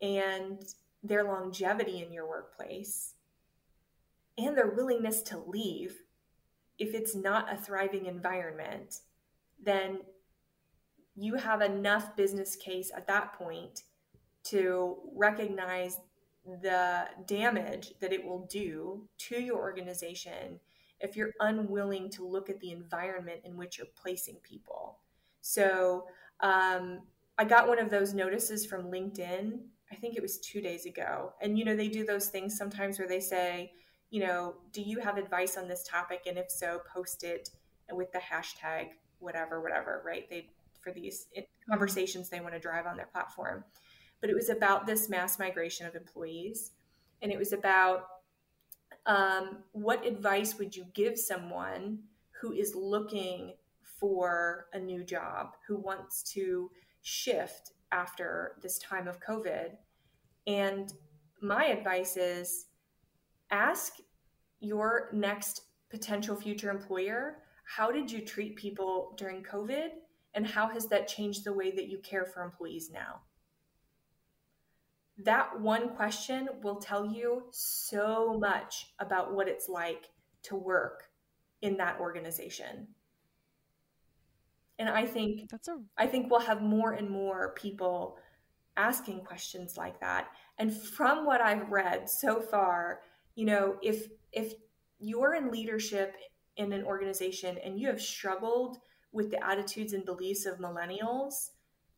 and 0.00 0.62
their 1.02 1.24
longevity 1.24 2.02
in 2.02 2.12
your 2.12 2.28
workplace 2.28 3.14
and 4.38 4.56
their 4.56 4.70
willingness 4.70 5.22
to 5.22 5.38
leave 5.38 6.02
if 6.78 6.94
it's 6.94 7.14
not 7.14 7.52
a 7.52 7.56
thriving 7.56 8.06
environment 8.06 9.00
then 9.62 10.00
you 11.14 11.34
have 11.34 11.60
enough 11.60 12.16
business 12.16 12.56
case 12.56 12.90
at 12.96 13.06
that 13.06 13.34
point 13.34 13.82
to 14.44 14.96
recognize 15.14 16.00
the 16.62 17.06
damage 17.26 17.92
that 18.00 18.12
it 18.12 18.24
will 18.24 18.46
do 18.46 19.06
to 19.16 19.40
your 19.40 19.58
organization 19.58 20.58
if 21.00 21.16
you're 21.16 21.32
unwilling 21.40 22.10
to 22.10 22.26
look 22.26 22.48
at 22.48 22.60
the 22.60 22.72
environment 22.72 23.40
in 23.44 23.56
which 23.56 23.78
you're 23.78 23.86
placing 24.00 24.36
people. 24.36 24.98
So, 25.40 26.06
um, 26.42 27.00
I 27.38 27.44
got 27.44 27.68
one 27.68 27.78
of 27.78 27.90
those 27.90 28.14
notices 28.14 28.66
from 28.66 28.90
LinkedIn. 28.90 29.58
I 29.90 29.94
think 29.96 30.16
it 30.16 30.22
was 30.22 30.38
two 30.38 30.60
days 30.60 30.86
ago. 30.86 31.32
And, 31.40 31.58
you 31.58 31.64
know, 31.64 31.76
they 31.76 31.88
do 31.88 32.04
those 32.04 32.28
things 32.28 32.56
sometimes 32.56 32.98
where 32.98 33.08
they 33.08 33.20
say, 33.20 33.72
you 34.10 34.20
know, 34.20 34.54
do 34.72 34.82
you 34.82 35.00
have 35.00 35.16
advice 35.16 35.56
on 35.56 35.68
this 35.68 35.84
topic? 35.84 36.22
And 36.26 36.36
if 36.36 36.50
so, 36.50 36.80
post 36.92 37.24
it 37.24 37.50
with 37.90 38.12
the 38.12 38.18
hashtag, 38.18 38.90
whatever, 39.18 39.60
whatever, 39.60 40.02
right? 40.04 40.28
They, 40.28 40.50
for 40.80 40.92
these 40.92 41.28
conversations 41.68 42.28
they 42.28 42.40
want 42.40 42.54
to 42.54 42.60
drive 42.60 42.86
on 42.86 42.96
their 42.96 43.06
platform. 43.06 43.64
But 44.20 44.30
it 44.30 44.34
was 44.34 44.50
about 44.50 44.86
this 44.86 45.08
mass 45.08 45.38
migration 45.38 45.86
of 45.86 45.94
employees. 45.94 46.72
And 47.22 47.32
it 47.32 47.38
was 47.38 47.52
about 47.52 48.06
um, 49.06 49.58
what 49.72 50.06
advice 50.06 50.58
would 50.58 50.76
you 50.76 50.86
give 50.94 51.18
someone 51.18 52.00
who 52.40 52.52
is 52.52 52.74
looking 52.74 53.54
for 54.02 54.66
a 54.72 54.80
new 54.80 55.04
job, 55.04 55.54
who 55.64 55.76
wants 55.76 56.24
to 56.24 56.68
shift 57.02 57.70
after 57.92 58.56
this 58.60 58.80
time 58.80 59.06
of 59.06 59.20
COVID. 59.20 59.76
And 60.48 60.92
my 61.40 61.66
advice 61.66 62.16
is 62.16 62.66
ask 63.52 63.92
your 64.58 65.08
next 65.12 65.66
potential 65.88 66.34
future 66.34 66.68
employer 66.68 67.36
how 67.64 67.92
did 67.92 68.10
you 68.10 68.20
treat 68.20 68.56
people 68.56 69.14
during 69.16 69.44
COVID? 69.44 69.90
And 70.34 70.44
how 70.44 70.66
has 70.66 70.88
that 70.88 71.06
changed 71.06 71.44
the 71.44 71.52
way 71.52 71.70
that 71.70 71.88
you 71.88 71.98
care 71.98 72.26
for 72.26 72.42
employees 72.42 72.90
now? 72.92 73.20
That 75.16 75.60
one 75.60 75.90
question 75.90 76.48
will 76.60 76.80
tell 76.80 77.06
you 77.06 77.44
so 77.52 78.36
much 78.36 78.94
about 78.98 79.32
what 79.32 79.46
it's 79.46 79.68
like 79.68 80.10
to 80.42 80.56
work 80.56 81.04
in 81.60 81.76
that 81.76 82.00
organization 82.00 82.88
and 84.82 84.90
i 84.90 85.06
think 85.06 85.48
that's 85.48 85.68
a 85.68 85.78
i 85.96 86.06
think 86.06 86.30
we'll 86.30 86.40
have 86.40 86.60
more 86.60 86.92
and 86.92 87.08
more 87.08 87.54
people 87.56 88.18
asking 88.74 89.20
questions 89.20 89.76
like 89.76 90.00
that. 90.00 90.28
And 90.58 90.74
from 90.74 91.24
what 91.24 91.40
i've 91.40 91.70
read 91.70 92.08
so 92.08 92.40
far 92.40 93.00
you 93.34 93.44
know 93.44 93.76
if 93.82 94.08
if 94.32 94.54
you're 94.98 95.34
in 95.34 95.50
leadership 95.50 96.16
in 96.56 96.72
an 96.72 96.84
organization 96.84 97.58
and 97.64 97.78
you 97.78 97.86
have 97.88 98.00
struggled 98.00 98.78
with 99.12 99.30
the 99.30 99.46
attitudes 99.46 99.92
and 99.92 100.04
beliefs 100.04 100.46
of 100.46 100.58
millennials 100.58 101.50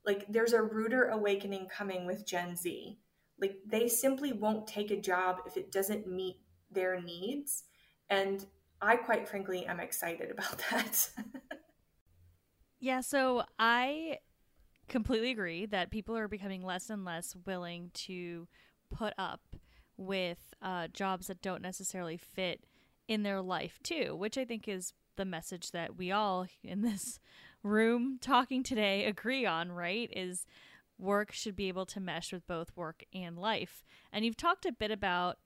like 0.04 0.26
there's 0.28 0.52
a 0.52 0.62
ruder 0.62 1.08
awakening 1.08 1.66
coming 1.68 2.06
with 2.06 2.26
gen 2.26 2.56
z. 2.56 2.98
Like 3.40 3.56
they 3.66 3.88
simply 3.88 4.32
won't 4.32 4.66
take 4.66 4.90
a 4.90 5.00
job 5.00 5.38
if 5.46 5.56
it 5.56 5.72
doesn't 5.72 6.06
meet 6.06 6.36
their 6.70 7.00
needs. 7.00 7.64
And 8.10 8.44
i 8.82 8.96
quite 8.96 9.28
frankly 9.28 9.64
am 9.66 9.80
excited 9.80 10.30
about 10.30 10.60
that 10.70 11.08
Yeah, 12.84 13.00
so 13.00 13.44
I 13.58 14.18
completely 14.90 15.30
agree 15.30 15.64
that 15.64 15.90
people 15.90 16.18
are 16.18 16.28
becoming 16.28 16.62
less 16.62 16.90
and 16.90 17.02
less 17.02 17.34
willing 17.46 17.90
to 17.94 18.46
put 18.90 19.14
up 19.16 19.40
with 19.96 20.52
uh, 20.60 20.88
jobs 20.88 21.28
that 21.28 21.40
don't 21.40 21.62
necessarily 21.62 22.18
fit 22.18 22.66
in 23.08 23.22
their 23.22 23.40
life 23.40 23.78
too, 23.82 24.14
which 24.14 24.36
I 24.36 24.44
think 24.44 24.68
is 24.68 24.92
the 25.16 25.24
message 25.24 25.70
that 25.70 25.96
we 25.96 26.12
all 26.12 26.46
in 26.62 26.82
this 26.82 27.20
room 27.62 28.18
talking 28.20 28.62
today 28.62 29.06
agree 29.06 29.46
on, 29.46 29.72
right? 29.72 30.10
Is 30.14 30.44
work 30.98 31.32
should 31.32 31.56
be 31.56 31.68
able 31.68 31.86
to 31.86 32.00
mesh 32.00 32.34
with 32.34 32.46
both 32.46 32.70
work 32.76 33.02
and 33.14 33.38
life. 33.38 33.82
And 34.12 34.26
you've 34.26 34.36
talked 34.36 34.66
a 34.66 34.72
bit 34.72 34.90
about 34.90 35.38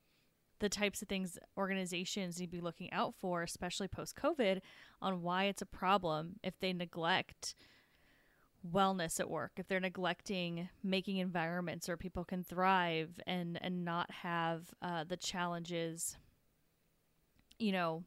the 0.61 0.69
types 0.69 1.03
of 1.03 1.09
things 1.09 1.39
organizations 1.57 2.39
need 2.39 2.47
to 2.47 2.57
be 2.57 2.61
looking 2.61 2.93
out 2.93 3.15
for, 3.15 3.43
especially 3.43 3.89
post 3.89 4.17
COVID, 4.17 4.61
on 5.01 5.23
why 5.23 5.45
it's 5.45 5.63
a 5.63 5.67
problem 5.67 6.37
if 6.43 6.59
they 6.59 6.73
neglect 6.73 7.55
wellness 8.73 9.21
at 9.21 9.31
work, 9.31 9.53
if 9.57 9.69
they're 9.69 9.81
neglecting 9.81 10.69
making 10.83 11.19
environments 11.19 11.87
where 11.87 11.97
people 11.97 12.25
can 12.25 12.43
thrive 12.43 13.21
and 13.27 13.59
and 13.63 13.85
not 13.85 14.11
have 14.11 14.75
uh, 14.83 15.05
the 15.05 15.17
challenges, 15.17 16.17
you 17.59 17.73
know, 17.73 18.05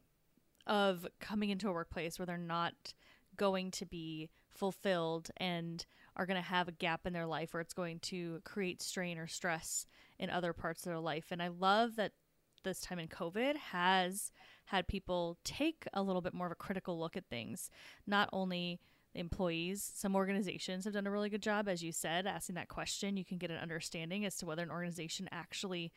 of 0.66 1.06
coming 1.20 1.50
into 1.50 1.68
a 1.68 1.72
workplace 1.72 2.18
where 2.18 2.26
they're 2.26 2.36
not 2.36 2.94
going 3.36 3.70
to 3.70 3.86
be 3.86 4.28
fulfilled 4.50 5.30
and 5.38 5.86
are 6.16 6.26
going 6.26 6.40
to 6.40 6.48
have 6.48 6.68
a 6.68 6.72
gap 6.72 7.06
in 7.06 7.12
their 7.12 7.26
life 7.26 7.54
where 7.54 7.60
it's 7.60 7.72
going 7.72 7.98
to 7.98 8.40
create 8.44 8.82
strain 8.82 9.18
or 9.18 9.26
stress 9.26 9.86
in 10.18 10.28
other 10.28 10.52
parts 10.52 10.82
of 10.82 10.84
their 10.84 11.00
life. 11.00 11.26
And 11.30 11.42
I 11.42 11.48
love 11.48 11.96
that 11.96 12.12
this 12.62 12.80
time 12.80 12.98
in 12.98 13.08
COVID 13.08 13.56
has 13.56 14.30
had 14.66 14.88
people 14.88 15.38
take 15.44 15.86
a 15.92 16.02
little 16.02 16.22
bit 16.22 16.34
more 16.34 16.46
of 16.46 16.52
a 16.52 16.56
critical 16.56 16.98
look 16.98 17.16
at 17.16 17.26
things. 17.28 17.70
Not 18.06 18.28
only 18.32 18.80
employees, 19.14 19.90
some 19.94 20.14
organizations 20.14 20.84
have 20.84 20.94
done 20.94 21.06
a 21.06 21.10
really 21.10 21.28
good 21.28 21.42
job, 21.42 21.68
as 21.68 21.82
you 21.82 21.92
said, 21.92 22.26
asking 22.26 22.54
that 22.54 22.68
question. 22.68 23.16
You 23.16 23.24
can 23.24 23.38
get 23.38 23.50
an 23.50 23.58
understanding 23.58 24.24
as 24.24 24.36
to 24.36 24.46
whether 24.46 24.62
an 24.62 24.70
organization 24.70 25.28
actually 25.32 25.92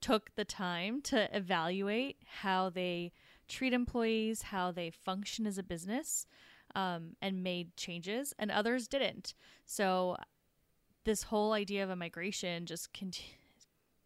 took 0.00 0.34
the 0.36 0.44
time 0.44 1.00
to 1.02 1.34
evaluate 1.36 2.18
how 2.42 2.70
they 2.70 3.12
treat 3.48 3.72
employees, 3.72 4.42
how 4.42 4.70
they 4.70 4.90
function 4.90 5.46
as 5.46 5.58
a 5.58 5.62
business, 5.62 6.26
um, 6.74 7.16
and 7.22 7.42
made 7.42 7.76
changes, 7.76 8.34
and 8.38 8.50
others 8.50 8.86
didn't. 8.86 9.34
So, 9.66 10.16
this 11.04 11.24
whole 11.24 11.52
idea 11.52 11.82
of 11.82 11.88
a 11.88 11.96
migration 11.96 12.66
just 12.66 12.92
continues 12.92 13.38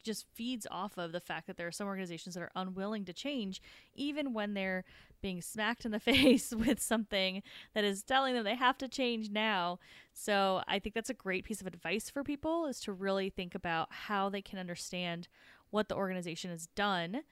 just 0.03 0.27
feeds 0.35 0.67
off 0.71 0.99
of 0.99 1.13
the 1.13 1.21
fact 1.21 1.47
that 1.47 1.57
there 1.57 1.67
are 1.67 1.73
some 1.73 1.87
organizations 1.87 2.35
that 2.35 2.43
are 2.43 2.53
unwilling 2.55 3.05
to 3.05 3.13
change, 3.13 3.63
even 3.95 4.33
when 4.33 4.55
they're 4.55 4.85
being 5.21 5.41
smacked 5.41 5.85
in 5.85 5.93
the 5.93 6.01
face 6.01 6.53
with 6.53 6.83
something 6.83 7.43
that 7.75 7.85
is 7.85 8.03
telling 8.03 8.35
them 8.35 8.45
they 8.45 8.57
have 8.57 8.79
to 8.79 8.89
change 8.89 9.31
now. 9.31 9.79
So 10.13 10.63
I 10.67 10.79
think 10.79 10.95
that's 10.95 11.11
a 11.11 11.15
great 11.15 11.45
piece 11.45 11.61
of 11.61 11.67
advice 11.67 12.11
for 12.11 12.25
people 12.25 12.67
is 12.67 12.81
to 12.81 12.93
really 12.93 13.31
think 13.31 13.55
about 13.55 13.89
how 13.91 14.29
they 14.29 14.43
can 14.43 14.59
understand 14.59 15.29
what 15.71 15.89
the 15.89 15.97
organization 15.97 16.51
has 16.51 16.67
done 16.75 17.23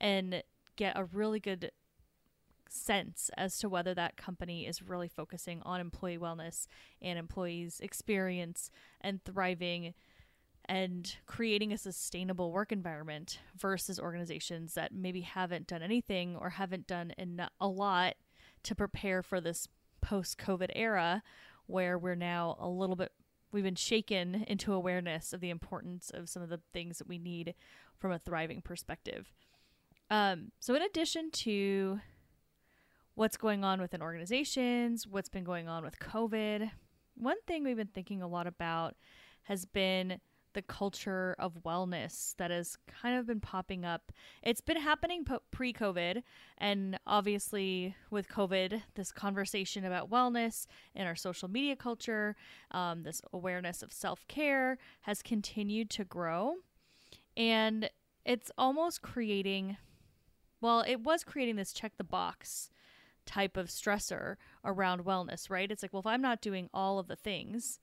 and 0.00 0.42
get 0.76 0.96
a 0.96 1.04
really 1.04 1.40
good 1.40 1.72
sense 2.70 3.30
as 3.36 3.58
to 3.58 3.68
whether 3.68 3.94
that 3.94 4.16
company 4.16 4.66
is 4.66 4.82
really 4.82 5.08
focusing 5.08 5.62
on 5.62 5.80
employee 5.80 6.18
wellness 6.18 6.66
and 7.00 7.18
employees 7.18 7.80
experience 7.80 8.70
and 9.00 9.24
thriving 9.24 9.94
and 10.68 11.16
creating 11.26 11.72
a 11.72 11.78
sustainable 11.78 12.52
work 12.52 12.72
environment 12.72 13.38
versus 13.56 13.98
organizations 13.98 14.74
that 14.74 14.92
maybe 14.92 15.22
haven't 15.22 15.66
done 15.66 15.82
anything 15.82 16.36
or 16.36 16.50
haven't 16.50 16.86
done 16.86 17.12
a 17.60 17.68
lot 17.68 18.14
to 18.64 18.74
prepare 18.74 19.22
for 19.22 19.40
this 19.40 19.68
post 20.00 20.38
COVID 20.38 20.70
era 20.74 21.22
where 21.66 21.98
we're 21.98 22.14
now 22.14 22.56
a 22.60 22.68
little 22.68 22.96
bit 22.96 23.12
we've 23.50 23.64
been 23.64 23.74
shaken 23.74 24.44
into 24.46 24.72
awareness 24.72 25.32
of 25.32 25.40
the 25.40 25.50
importance 25.50 26.10
of 26.12 26.28
some 26.28 26.42
of 26.42 26.50
the 26.50 26.60
things 26.72 26.98
that 26.98 27.08
we 27.08 27.18
need 27.18 27.54
from 27.98 28.12
a 28.12 28.18
thriving 28.18 28.60
perspective. 28.60 29.32
Um, 30.10 30.52
so, 30.60 30.74
in 30.74 30.82
addition 30.82 31.30
to 31.30 32.00
what's 33.14 33.36
going 33.36 33.64
on 33.64 33.80
within 33.80 34.02
organizations, 34.02 35.06
what's 35.06 35.28
been 35.28 35.44
going 35.44 35.68
on 35.68 35.82
with 35.82 35.98
COVID, 35.98 36.70
one 37.14 37.40
thing 37.46 37.64
we've 37.64 37.76
been 37.76 37.88
thinking 37.88 38.22
a 38.22 38.28
lot 38.28 38.46
about 38.46 38.96
has 39.44 39.64
been 39.64 40.20
the 40.54 40.62
culture 40.62 41.34
of 41.38 41.62
wellness 41.64 42.34
that 42.36 42.50
has 42.50 42.76
kind 42.86 43.18
of 43.18 43.26
been 43.26 43.40
popping 43.40 43.84
up. 43.84 44.12
It's 44.42 44.60
been 44.60 44.80
happening 44.80 45.24
pre 45.50 45.72
COVID, 45.72 46.22
and 46.58 46.98
obviously 47.06 47.94
with 48.10 48.28
COVID, 48.28 48.82
this 48.94 49.12
conversation 49.12 49.84
about 49.84 50.10
wellness 50.10 50.66
in 50.94 51.06
our 51.06 51.16
social 51.16 51.48
media 51.48 51.76
culture, 51.76 52.36
um, 52.70 53.02
this 53.02 53.22
awareness 53.32 53.82
of 53.82 53.92
self 53.92 54.26
care 54.28 54.78
has 55.02 55.22
continued 55.22 55.90
to 55.90 56.04
grow. 56.04 56.54
And 57.36 57.88
it's 58.24 58.50
almost 58.58 59.02
creating, 59.02 59.76
well, 60.60 60.84
it 60.86 61.00
was 61.00 61.24
creating 61.24 61.56
this 61.56 61.72
check 61.72 61.92
the 61.96 62.04
box 62.04 62.70
type 63.28 63.56
of 63.56 63.68
stressor 63.68 64.36
around 64.64 65.04
wellness, 65.04 65.50
right? 65.50 65.70
It's 65.70 65.82
like, 65.82 65.92
well, 65.92 66.00
if 66.00 66.06
I'm 66.06 66.22
not 66.22 66.40
doing 66.40 66.68
all 66.72 66.98
of 66.98 67.08
the 67.08 67.16
things, 67.16 67.78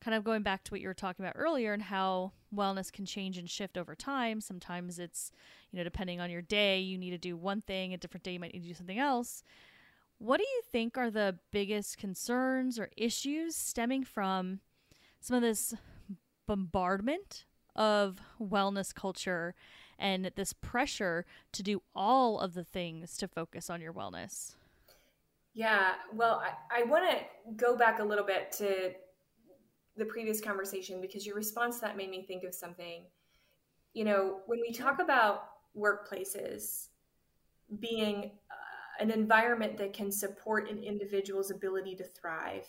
kind 0.00 0.14
of 0.14 0.24
going 0.24 0.42
back 0.42 0.64
to 0.64 0.70
what 0.70 0.80
you 0.80 0.88
were 0.88 0.94
talking 0.94 1.24
about 1.24 1.34
earlier 1.36 1.72
and 1.72 1.82
how 1.82 2.32
wellness 2.54 2.92
can 2.92 3.04
change 3.04 3.36
and 3.36 3.50
shift 3.50 3.76
over 3.76 3.94
time. 3.94 4.40
Sometimes 4.40 4.98
it's, 4.98 5.32
you 5.70 5.76
know, 5.76 5.84
depending 5.84 6.20
on 6.20 6.30
your 6.30 6.42
day, 6.42 6.78
you 6.80 6.96
need 6.98 7.10
to 7.10 7.18
do 7.18 7.36
one 7.36 7.60
thing, 7.60 7.92
a 7.92 7.96
different 7.96 8.24
day, 8.24 8.32
you 8.32 8.40
might 8.40 8.52
need 8.52 8.62
to 8.62 8.68
do 8.68 8.74
something 8.74 8.98
else. 8.98 9.42
What 10.18 10.38
do 10.38 10.44
you 10.44 10.62
think 10.70 10.96
are 10.98 11.10
the 11.10 11.38
biggest 11.52 11.98
concerns 11.98 12.78
or 12.78 12.90
issues 12.96 13.54
stemming 13.54 14.04
from 14.04 14.60
some 15.20 15.36
of 15.36 15.42
this 15.42 15.74
bombardment 16.46 17.44
of 17.76 18.18
wellness 18.40 18.94
culture 18.94 19.54
and 19.98 20.30
this 20.36 20.52
pressure 20.52 21.24
to 21.52 21.62
do 21.62 21.82
all 21.94 22.38
of 22.38 22.54
the 22.54 22.64
things 22.64 23.16
to 23.16 23.28
focus 23.28 23.68
on 23.68 23.80
your 23.80 23.92
wellness? 23.92 24.54
Yeah, 25.54 25.92
well, 26.14 26.42
I, 26.70 26.82
I 26.82 26.84
want 26.84 27.10
to 27.10 27.54
go 27.56 27.76
back 27.76 27.98
a 27.98 28.04
little 28.04 28.24
bit 28.24 28.52
to 28.58 28.92
the 29.98 30.04
previous 30.04 30.40
conversation 30.40 31.00
because 31.00 31.26
your 31.26 31.34
response 31.34 31.76
to 31.76 31.80
that 31.82 31.96
made 31.96 32.10
me 32.10 32.22
think 32.22 32.44
of 32.44 32.54
something. 32.54 33.04
You 33.92 34.04
know, 34.04 34.40
when 34.46 34.60
we 34.60 34.72
talk 34.72 35.00
about 35.00 35.50
workplaces 35.76 36.88
being 37.80 38.32
uh, 38.50 39.02
an 39.02 39.10
environment 39.10 39.76
that 39.78 39.92
can 39.92 40.10
support 40.10 40.70
an 40.70 40.82
individual's 40.82 41.50
ability 41.50 41.96
to 41.96 42.04
thrive, 42.04 42.66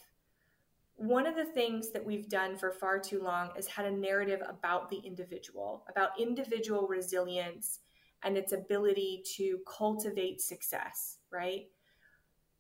one 0.96 1.26
of 1.26 1.36
the 1.36 1.46
things 1.46 1.92
that 1.92 2.06
we've 2.06 2.28
done 2.28 2.58
for 2.58 2.72
far 2.72 3.00
too 3.00 3.24
long 3.24 3.52
is 3.58 3.68
had 3.68 3.86
a 3.86 3.92
narrative 3.92 4.42
about 4.48 4.90
the 4.90 4.98
individual, 4.98 5.86
about 5.90 6.20
individual 6.20 6.88
resilience 6.88 7.80
and 8.24 8.38
its 8.38 8.52
ability 8.52 9.24
to 9.38 9.60
cultivate 9.66 10.42
success, 10.42 11.20
right? 11.32 11.68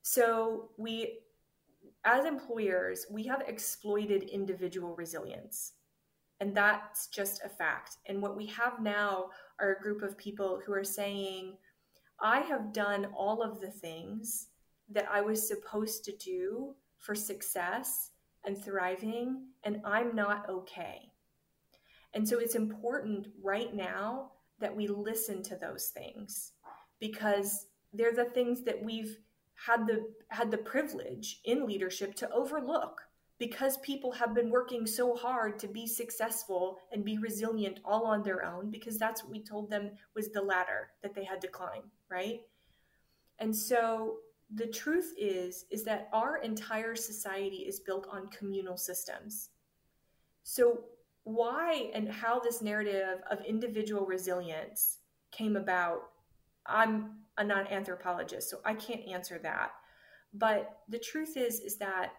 So 0.03 0.69
we 0.77 1.19
as 2.05 2.25
employers, 2.25 3.05
we 3.09 3.23
have 3.23 3.41
exploited 3.47 4.23
individual 4.23 4.95
resilience. 4.95 5.73
And 6.39 6.55
that's 6.55 7.07
just 7.07 7.41
a 7.43 7.49
fact. 7.49 7.97
And 8.05 8.21
what 8.21 8.38
we 8.38 8.45
have 8.47 8.81
now 8.81 9.29
are 9.59 9.73
a 9.73 9.81
group 9.81 10.01
of 10.01 10.17
people 10.17 10.62
who 10.65 10.73
are 10.73 10.85
saying, 10.85 11.57
I 12.21 12.39
have 12.41 12.73
done 12.73 13.07
all 13.17 13.41
of 13.41 13.59
the 13.59 13.71
things 13.71 14.47
that 14.89 15.07
I 15.12 15.21
was 15.21 15.47
supposed 15.47 16.03
to 16.05 16.15
do 16.15 16.75
for 16.97 17.15
success 17.15 18.12
and 18.45 18.57
thriving, 18.57 19.47
and 19.63 19.81
I'm 19.85 20.15
not 20.15 20.49
okay. 20.49 21.12
And 22.13 22.27
so 22.27 22.39
it's 22.39 22.55
important 22.55 23.27
right 23.43 23.73
now 23.73 24.31
that 24.59 24.75
we 24.75 24.88
listen 24.88 25.43
to 25.43 25.55
those 25.55 25.88
things 25.88 26.53
because 26.99 27.67
they're 27.93 28.13
the 28.13 28.25
things 28.25 28.63
that 28.63 28.81
we've 28.83 29.17
had 29.65 29.87
the 29.87 30.09
had 30.29 30.51
the 30.51 30.57
privilege 30.57 31.41
in 31.45 31.65
leadership 31.65 32.15
to 32.15 32.31
overlook 32.31 33.01
because 33.37 33.77
people 33.77 34.11
have 34.11 34.35
been 34.35 34.49
working 34.49 34.85
so 34.85 35.15
hard 35.15 35.57
to 35.59 35.67
be 35.67 35.87
successful 35.87 36.79
and 36.91 37.05
be 37.05 37.17
resilient 37.17 37.79
all 37.85 38.05
on 38.05 38.21
their 38.21 38.45
own 38.45 38.69
because 38.69 38.97
that's 38.97 39.23
what 39.23 39.31
we 39.31 39.41
told 39.41 39.69
them 39.69 39.91
was 40.13 40.29
the 40.29 40.41
ladder 40.41 40.89
that 41.01 41.15
they 41.15 41.23
had 41.23 41.41
to 41.41 41.47
climb 41.47 41.83
right? 42.09 42.41
And 43.39 43.55
so 43.55 44.17
the 44.55 44.67
truth 44.67 45.13
is 45.17 45.65
is 45.69 45.83
that 45.83 46.09
our 46.11 46.37
entire 46.37 46.95
society 46.95 47.57
is 47.57 47.79
built 47.79 48.07
on 48.11 48.27
communal 48.29 48.77
systems. 48.77 49.49
So 50.43 50.81
why 51.23 51.91
and 51.93 52.09
how 52.09 52.39
this 52.39 52.61
narrative 52.61 53.21
of 53.29 53.45
individual 53.45 54.05
resilience 54.05 54.97
came 55.31 55.55
about 55.55 56.09
i'm 56.69 57.19
a 57.39 57.43
non-anthropologist, 57.43 58.49
so 58.49 58.60
I 58.65 58.73
can't 58.73 59.08
answer 59.08 59.39
that. 59.41 59.71
But 60.34 60.79
the 60.89 60.99
truth 60.99 61.38
is, 61.38 61.62
is 61.62 61.77
that 61.77 62.12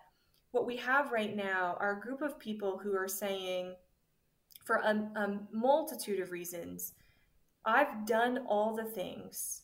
what 0.50 0.66
we 0.66 0.76
have 0.78 1.12
right 1.12 1.36
now 1.36 1.76
are 1.78 1.98
a 1.98 2.00
group 2.00 2.22
of 2.22 2.40
people 2.40 2.78
who 2.78 2.96
are 2.96 3.06
saying, 3.06 3.76
for 4.64 4.76
a, 4.76 4.90
a 4.90 5.38
multitude 5.52 6.20
of 6.20 6.32
reasons, 6.32 6.94
I've 7.64 8.06
done 8.06 8.46
all 8.48 8.74
the 8.74 8.84
things 8.84 9.62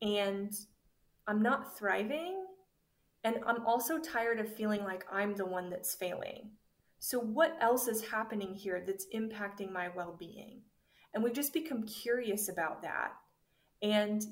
and 0.00 0.52
I'm 1.26 1.42
not 1.42 1.76
thriving. 1.76 2.46
And 3.24 3.38
I'm 3.46 3.66
also 3.66 3.98
tired 3.98 4.38
of 4.38 4.54
feeling 4.54 4.84
like 4.84 5.04
I'm 5.10 5.34
the 5.34 5.46
one 5.46 5.70
that's 5.70 5.94
failing. 5.94 6.50
So, 6.98 7.18
what 7.18 7.56
else 7.60 7.88
is 7.88 8.08
happening 8.10 8.54
here 8.54 8.82
that's 8.86 9.06
impacting 9.14 9.72
my 9.72 9.88
well 9.88 10.14
being? 10.18 10.60
And 11.12 11.24
we've 11.24 11.32
just 11.32 11.54
become 11.54 11.84
curious 11.84 12.48
about 12.48 12.82
that. 12.82 13.12
And 13.82 14.24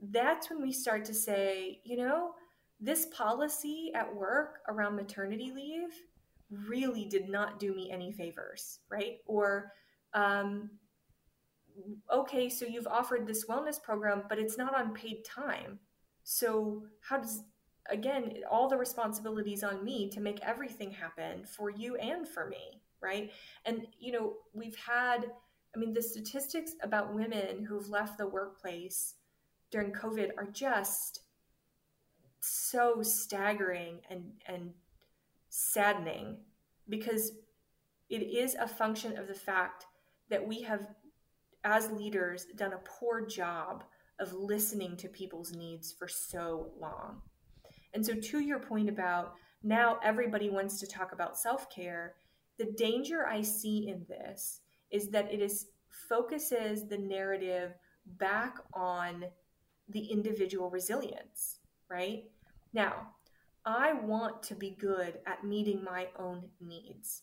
that's 0.00 0.50
when 0.50 0.62
we 0.62 0.72
start 0.72 1.04
to 1.06 1.14
say, 1.14 1.80
you 1.84 1.96
know, 1.96 2.32
this 2.80 3.06
policy 3.06 3.90
at 3.94 4.14
work 4.14 4.60
around 4.68 4.94
maternity 4.94 5.52
leave 5.54 5.90
really 6.50 7.04
did 7.04 7.28
not 7.28 7.58
do 7.58 7.74
me 7.74 7.90
any 7.90 8.12
favors, 8.12 8.78
right? 8.90 9.18
Or, 9.26 9.72
um, 10.14 10.70
okay, 12.12 12.48
so 12.48 12.64
you've 12.64 12.86
offered 12.86 13.26
this 13.26 13.46
wellness 13.46 13.82
program, 13.82 14.22
but 14.28 14.38
it's 14.38 14.56
not 14.56 14.74
on 14.74 14.94
paid 14.94 15.24
time. 15.24 15.78
So, 16.24 16.84
how 17.00 17.18
does, 17.18 17.42
again, 17.90 18.34
all 18.50 18.68
the 18.68 18.76
responsibilities 18.76 19.64
on 19.64 19.84
me 19.84 20.08
to 20.10 20.20
make 20.20 20.40
everything 20.42 20.90
happen 20.90 21.44
for 21.44 21.70
you 21.70 21.96
and 21.96 22.28
for 22.28 22.46
me, 22.48 22.80
right? 23.00 23.30
And, 23.64 23.86
you 23.98 24.12
know, 24.12 24.34
we've 24.52 24.76
had, 24.76 25.30
I 25.74 25.78
mean, 25.78 25.92
the 25.92 26.02
statistics 26.02 26.72
about 26.82 27.14
women 27.14 27.64
who've 27.64 27.88
left 27.88 28.18
the 28.18 28.26
workplace 28.26 29.14
during 29.70 29.92
COVID 29.92 30.30
are 30.36 30.48
just 30.50 31.20
so 32.40 33.02
staggering 33.02 34.00
and, 34.08 34.32
and 34.46 34.72
saddening 35.48 36.38
because 36.88 37.32
it 38.08 38.22
is 38.22 38.54
a 38.54 38.66
function 38.66 39.18
of 39.18 39.28
the 39.28 39.34
fact 39.34 39.84
that 40.30 40.46
we 40.46 40.62
have, 40.62 40.88
as 41.64 41.90
leaders, 41.90 42.46
done 42.56 42.72
a 42.72 42.80
poor 42.84 43.26
job 43.26 43.84
of 44.18 44.32
listening 44.32 44.96
to 44.96 45.08
people's 45.08 45.54
needs 45.54 45.92
for 45.92 46.08
so 46.08 46.70
long. 46.80 47.20
And 47.94 48.04
so, 48.04 48.14
to 48.14 48.40
your 48.40 48.58
point 48.58 48.88
about 48.88 49.34
now 49.62 49.98
everybody 50.02 50.50
wants 50.50 50.80
to 50.80 50.86
talk 50.86 51.12
about 51.12 51.38
self 51.38 51.70
care, 51.70 52.14
the 52.58 52.72
danger 52.72 53.26
I 53.26 53.42
see 53.42 53.88
in 53.88 54.04
this 54.08 54.60
is 54.90 55.08
that 55.10 55.32
it 55.32 55.40
is 55.40 55.66
focuses 56.08 56.88
the 56.88 56.98
narrative 56.98 57.74
back 58.18 58.56
on 58.74 59.24
the 59.88 60.06
individual 60.06 60.70
resilience, 60.70 61.58
right? 61.90 62.24
Now, 62.72 63.08
I 63.64 63.92
want 63.92 64.42
to 64.44 64.54
be 64.54 64.76
good 64.78 65.18
at 65.26 65.44
meeting 65.44 65.82
my 65.82 66.08
own 66.18 66.48
needs. 66.60 67.22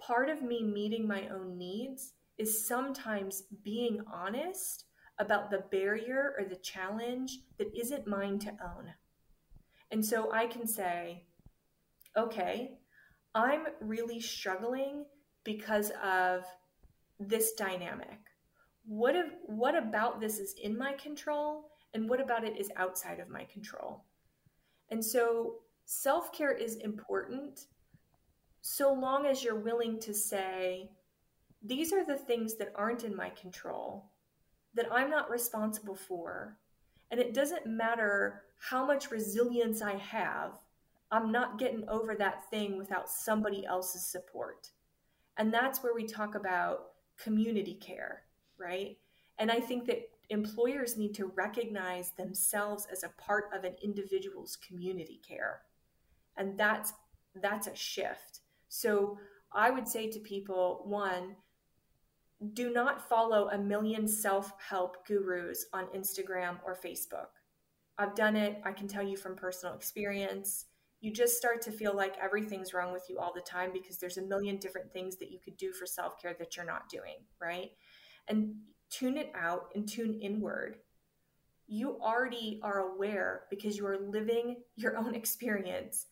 Part 0.00 0.28
of 0.28 0.42
me 0.42 0.62
meeting 0.62 1.06
my 1.06 1.28
own 1.28 1.58
needs 1.58 2.12
is 2.36 2.66
sometimes 2.66 3.42
being 3.64 4.00
honest 4.12 4.84
about 5.18 5.50
the 5.50 5.64
barrier 5.70 6.34
or 6.38 6.44
the 6.44 6.56
challenge 6.56 7.40
that 7.58 7.76
isn't 7.76 8.06
mine 8.06 8.38
to 8.38 8.50
own. 8.50 8.94
And 9.90 10.04
so 10.04 10.32
I 10.32 10.46
can 10.46 10.66
say, 10.66 11.24
okay, 12.16 12.78
I'm 13.34 13.66
really 13.80 14.20
struggling 14.20 15.04
because 15.44 15.90
of 16.02 16.44
this 17.20 17.52
dynamic. 17.52 18.18
What 18.86 19.16
if, 19.16 19.26
what 19.46 19.76
about 19.76 20.20
this 20.20 20.38
is 20.38 20.54
in 20.62 20.76
my 20.76 20.92
control 20.94 21.70
and 21.94 22.08
what 22.08 22.20
about 22.20 22.44
it 22.44 22.58
is 22.58 22.70
outside 22.76 23.20
of 23.20 23.28
my 23.28 23.44
control? 23.44 24.04
And 24.90 25.04
so 25.04 25.56
self 25.84 26.32
care 26.32 26.52
is 26.52 26.76
important 26.76 27.66
so 28.60 28.92
long 28.92 29.26
as 29.26 29.42
you're 29.42 29.60
willing 29.60 29.98
to 30.00 30.12
say, 30.12 30.90
these 31.62 31.92
are 31.92 32.04
the 32.04 32.16
things 32.16 32.56
that 32.56 32.72
aren't 32.74 33.04
in 33.04 33.16
my 33.16 33.30
control, 33.30 34.10
that 34.74 34.92
I'm 34.92 35.10
not 35.10 35.30
responsible 35.30 35.94
for. 35.94 36.58
And 37.10 37.20
it 37.20 37.34
doesn't 37.34 37.66
matter 37.66 38.42
how 38.58 38.84
much 38.84 39.10
resilience 39.10 39.80
I 39.80 39.96
have, 39.96 40.52
I'm 41.10 41.32
not 41.32 41.58
getting 41.58 41.88
over 41.88 42.14
that 42.16 42.50
thing 42.50 42.76
without 42.76 43.08
somebody 43.08 43.64
else's 43.64 44.04
support. 44.04 44.70
And 45.38 45.54
that's 45.54 45.82
where 45.82 45.94
we 45.94 46.04
talk 46.04 46.34
about 46.34 46.90
community 47.18 47.74
care, 47.74 48.22
right? 48.58 48.96
And 49.38 49.50
I 49.50 49.60
think 49.60 49.86
that 49.86 50.08
employers 50.30 50.96
need 50.96 51.14
to 51.14 51.26
recognize 51.26 52.10
themselves 52.10 52.86
as 52.92 53.02
a 53.02 53.10
part 53.20 53.50
of 53.54 53.64
an 53.64 53.74
individual's 53.82 54.56
community 54.56 55.20
care. 55.26 55.62
And 56.36 56.58
that's 56.58 56.92
that's 57.40 57.66
a 57.66 57.74
shift. 57.74 58.40
So 58.68 59.18
i 59.52 59.70
would 59.70 59.88
say 59.88 60.10
to 60.10 60.18
people 60.20 60.82
one 60.84 61.36
do 62.52 62.70
not 62.70 63.08
follow 63.08 63.48
a 63.48 63.58
million 63.58 64.06
self-help 64.06 65.06
gurus 65.06 65.66
on 65.72 65.86
instagram 65.86 66.58
or 66.64 66.76
facebook. 66.76 67.28
I've 67.96 68.14
done 68.14 68.36
it 68.36 68.60
i 68.64 68.72
can 68.72 68.86
tell 68.86 69.02
you 69.02 69.16
from 69.16 69.34
personal 69.36 69.74
experience 69.74 70.66
you 71.00 71.12
just 71.12 71.36
start 71.36 71.62
to 71.62 71.70
feel 71.70 71.94
like 71.94 72.16
everything's 72.20 72.74
wrong 72.74 72.92
with 72.92 73.04
you 73.08 73.18
all 73.18 73.32
the 73.34 73.40
time 73.40 73.70
because 73.72 73.98
there's 73.98 74.18
a 74.18 74.22
million 74.22 74.56
different 74.56 74.92
things 74.92 75.16
that 75.16 75.30
you 75.30 75.38
could 75.38 75.56
do 75.56 75.72
for 75.72 75.86
self-care 75.86 76.34
that 76.38 76.56
you're 76.56 76.66
not 76.66 76.88
doing 76.88 77.16
right 77.40 77.70
and 78.28 78.54
tune 78.90 79.16
it 79.16 79.30
out 79.34 79.70
and 79.74 79.88
tune 79.88 80.18
inward 80.20 80.78
you 81.68 82.00
already 82.00 82.58
are 82.62 82.94
aware 82.94 83.42
because 83.50 83.76
you 83.76 83.86
are 83.86 83.98
living 83.98 84.56
your 84.74 84.96
own 84.96 85.14
experience 85.14 86.06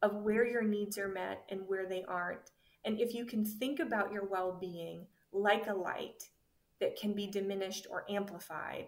of 0.00 0.14
where 0.22 0.46
your 0.46 0.62
needs 0.62 0.96
are 0.96 1.08
met 1.08 1.42
and 1.50 1.62
where 1.66 1.86
they 1.86 2.04
aren't. 2.04 2.50
And 2.84 3.00
if 3.00 3.12
you 3.12 3.26
can 3.26 3.44
think 3.44 3.80
about 3.80 4.12
your 4.12 4.24
well 4.24 4.56
being 4.58 5.06
like 5.32 5.66
a 5.66 5.74
light 5.74 6.22
that 6.80 6.96
can 6.96 7.14
be 7.14 7.26
diminished 7.26 7.86
or 7.90 8.04
amplified, 8.08 8.86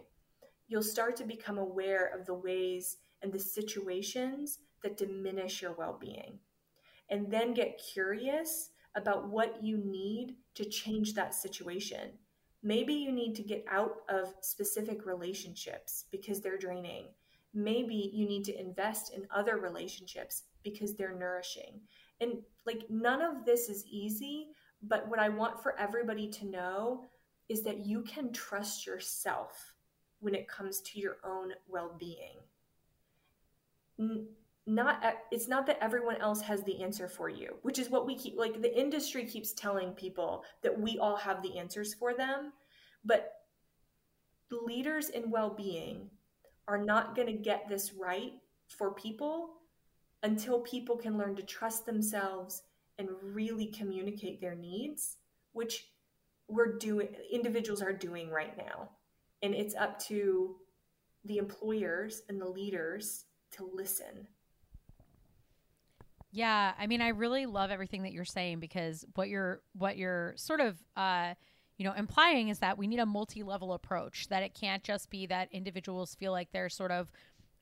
you'll 0.68 0.82
start 0.82 1.16
to 1.16 1.24
become 1.24 1.58
aware 1.58 2.12
of 2.16 2.24
the 2.26 2.34
ways 2.34 2.98
and 3.22 3.32
the 3.32 3.38
situations 3.38 4.60
that 4.82 4.96
diminish 4.96 5.62
your 5.62 5.72
well 5.72 5.96
being. 6.00 6.38
And 7.10 7.30
then 7.30 7.54
get 7.54 7.80
curious 7.92 8.70
about 8.94 9.28
what 9.28 9.62
you 9.62 9.78
need 9.78 10.36
to 10.54 10.64
change 10.64 11.14
that 11.14 11.34
situation. 11.34 12.10
Maybe 12.62 12.92
you 12.92 13.12
need 13.12 13.34
to 13.36 13.42
get 13.42 13.64
out 13.70 13.98
of 14.08 14.34
specific 14.40 15.06
relationships 15.06 16.04
because 16.10 16.40
they're 16.40 16.58
draining. 16.58 17.06
Maybe 17.54 18.10
you 18.12 18.26
need 18.26 18.44
to 18.44 18.60
invest 18.60 19.14
in 19.14 19.26
other 19.30 19.56
relationships 19.56 20.44
because 20.62 20.94
they're 20.94 21.16
nourishing. 21.16 21.80
And 22.20 22.42
like 22.66 22.84
none 22.90 23.22
of 23.22 23.44
this 23.46 23.68
is 23.68 23.86
easy, 23.86 24.48
but 24.82 25.08
what 25.08 25.18
I 25.18 25.28
want 25.28 25.62
for 25.62 25.78
everybody 25.78 26.28
to 26.28 26.46
know 26.46 27.04
is 27.48 27.62
that 27.62 27.86
you 27.86 28.02
can 28.02 28.32
trust 28.32 28.86
yourself 28.86 29.74
when 30.20 30.34
it 30.34 30.48
comes 30.48 30.80
to 30.80 31.00
your 31.00 31.16
own 31.24 31.52
well-being. 31.68 32.38
Not 34.68 35.02
uh, 35.02 35.12
it's 35.30 35.48
not 35.48 35.66
that 35.66 35.82
everyone 35.82 36.16
else 36.16 36.42
has 36.42 36.62
the 36.62 36.82
answer 36.82 37.08
for 37.08 37.30
you, 37.30 37.56
which 37.62 37.78
is 37.78 37.88
what 37.88 38.06
we 38.06 38.14
keep 38.14 38.36
like 38.36 38.60
the 38.60 38.78
industry 38.78 39.24
keeps 39.24 39.54
telling 39.54 39.92
people 39.92 40.44
that 40.62 40.78
we 40.78 40.98
all 40.98 41.16
have 41.16 41.42
the 41.42 41.56
answers 41.56 41.94
for 41.94 42.12
them, 42.12 42.52
but 43.02 43.32
leaders 44.50 45.08
in 45.08 45.30
well-being 45.30 46.10
are 46.68 46.84
not 46.84 47.16
going 47.16 47.28
to 47.28 47.32
get 47.32 47.66
this 47.66 47.94
right 47.94 48.32
for 48.68 48.92
people 48.92 49.54
until 50.22 50.60
people 50.60 50.98
can 50.98 51.16
learn 51.16 51.34
to 51.36 51.42
trust 51.42 51.86
themselves 51.86 52.62
and 52.98 53.08
really 53.22 53.66
communicate 53.66 54.38
their 54.38 54.54
needs, 54.54 55.16
which 55.52 55.86
we're 56.48 56.76
doing, 56.76 57.08
individuals 57.32 57.80
are 57.80 57.92
doing 57.92 58.28
right 58.28 58.56
now. 58.58 58.90
And 59.42 59.54
it's 59.54 59.74
up 59.74 59.98
to 60.08 60.56
the 61.24 61.38
employers 61.38 62.22
and 62.28 62.38
the 62.38 62.48
leaders 62.48 63.24
to 63.52 63.70
listen. 63.72 64.26
Yeah, 66.30 66.72
I 66.78 66.86
mean, 66.86 67.00
I 67.00 67.08
really 67.08 67.46
love 67.46 67.70
everything 67.70 68.02
that 68.02 68.12
you're 68.12 68.24
saying 68.24 68.60
because 68.60 69.04
what 69.14 69.28
you're 69.28 69.62
what 69.72 69.96
you're 69.96 70.34
sort 70.36 70.60
of 70.60 70.76
uh, 70.96 71.34
you 71.78 71.84
know 71.84 71.92
implying 71.92 72.48
is 72.48 72.58
that 72.58 72.76
we 72.76 72.86
need 72.86 73.00
a 73.00 73.06
multi-level 73.06 73.72
approach. 73.72 74.28
That 74.28 74.42
it 74.42 74.54
can't 74.54 74.82
just 74.82 75.10
be 75.10 75.26
that 75.26 75.48
individuals 75.52 76.14
feel 76.14 76.32
like 76.32 76.52
they're 76.52 76.68
sort 76.68 76.90
of 76.90 77.10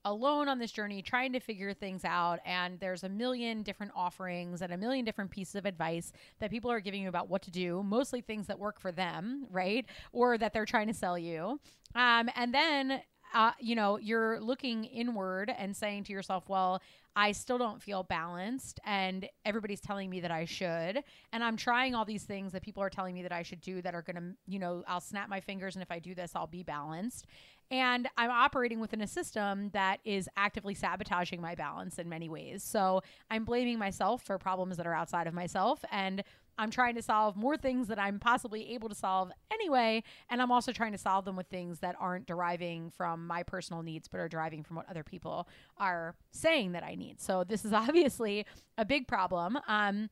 alone 0.04 0.48
on 0.48 0.60
this 0.60 0.70
journey 0.70 1.02
trying 1.02 1.32
to 1.32 1.40
figure 1.40 1.74
things 1.74 2.04
out 2.04 2.38
and 2.46 2.78
there's 2.78 3.02
a 3.02 3.08
million 3.08 3.64
different 3.64 3.90
offerings 3.96 4.62
and 4.62 4.72
a 4.72 4.76
million 4.76 5.04
different 5.04 5.32
pieces 5.32 5.56
of 5.56 5.66
advice 5.66 6.12
that 6.38 6.48
people 6.48 6.70
are 6.70 6.78
giving 6.78 7.02
you 7.02 7.08
about 7.08 7.28
what 7.28 7.42
to 7.42 7.50
do 7.50 7.82
mostly 7.82 8.20
things 8.20 8.46
that 8.46 8.56
work 8.56 8.78
for 8.78 8.92
them 8.92 9.48
right 9.50 9.84
or 10.12 10.38
that 10.38 10.52
they're 10.52 10.64
trying 10.64 10.86
to 10.86 10.94
sell 10.94 11.18
you 11.18 11.58
um, 11.96 12.30
and 12.36 12.54
then 12.54 13.00
uh, 13.34 13.52
you 13.60 13.74
know, 13.74 13.98
you're 13.98 14.40
looking 14.40 14.84
inward 14.84 15.52
and 15.58 15.76
saying 15.76 16.04
to 16.04 16.12
yourself, 16.12 16.48
well, 16.48 16.80
I 17.16 17.32
still 17.32 17.56
don't 17.56 17.82
feel 17.82 18.02
balanced, 18.02 18.78
and 18.84 19.26
everybody's 19.46 19.80
telling 19.80 20.10
me 20.10 20.20
that 20.20 20.30
I 20.30 20.44
should. 20.44 21.02
And 21.32 21.42
I'm 21.42 21.56
trying 21.56 21.94
all 21.94 22.04
these 22.04 22.24
things 22.24 22.52
that 22.52 22.62
people 22.62 22.82
are 22.82 22.90
telling 22.90 23.14
me 23.14 23.22
that 23.22 23.32
I 23.32 23.42
should 23.42 23.62
do 23.62 23.80
that 23.82 23.94
are 23.94 24.02
going 24.02 24.16
to, 24.16 24.36
you 24.46 24.58
know, 24.58 24.84
I'll 24.86 25.00
snap 25.00 25.30
my 25.30 25.40
fingers, 25.40 25.74
and 25.74 25.82
if 25.82 25.90
I 25.90 25.98
do 25.98 26.14
this, 26.14 26.32
I'll 26.36 26.46
be 26.46 26.62
balanced. 26.62 27.26
And 27.70 28.06
I'm 28.16 28.30
operating 28.30 28.78
within 28.78 29.00
a 29.00 29.06
system 29.06 29.70
that 29.70 29.98
is 30.04 30.28
actively 30.36 30.74
sabotaging 30.74 31.40
my 31.40 31.54
balance 31.54 31.98
in 31.98 32.08
many 32.08 32.28
ways. 32.28 32.62
So 32.62 33.02
I'm 33.30 33.44
blaming 33.44 33.78
myself 33.78 34.22
for 34.22 34.38
problems 34.38 34.76
that 34.76 34.86
are 34.86 34.94
outside 34.94 35.26
of 35.26 35.34
myself. 35.34 35.84
And 35.90 36.22
I'm 36.58 36.70
trying 36.70 36.94
to 36.94 37.02
solve 37.02 37.36
more 37.36 37.56
things 37.56 37.88
that 37.88 37.98
I'm 37.98 38.18
possibly 38.18 38.74
able 38.74 38.88
to 38.88 38.94
solve 38.94 39.30
anyway. 39.52 40.02
And 40.30 40.40
I'm 40.40 40.50
also 40.50 40.72
trying 40.72 40.92
to 40.92 40.98
solve 40.98 41.24
them 41.24 41.36
with 41.36 41.46
things 41.48 41.80
that 41.80 41.96
aren't 41.98 42.26
deriving 42.26 42.90
from 42.90 43.26
my 43.26 43.42
personal 43.42 43.82
needs, 43.82 44.08
but 44.08 44.20
are 44.20 44.28
deriving 44.28 44.62
from 44.62 44.76
what 44.76 44.88
other 44.88 45.02
people 45.02 45.48
are 45.78 46.14
saying 46.30 46.72
that 46.72 46.82
I 46.82 46.94
need. 46.94 47.20
So 47.20 47.44
this 47.44 47.64
is 47.64 47.72
obviously 47.74 48.46
a 48.78 48.84
big 48.84 49.06
problem. 49.06 49.58
Um, 49.68 50.10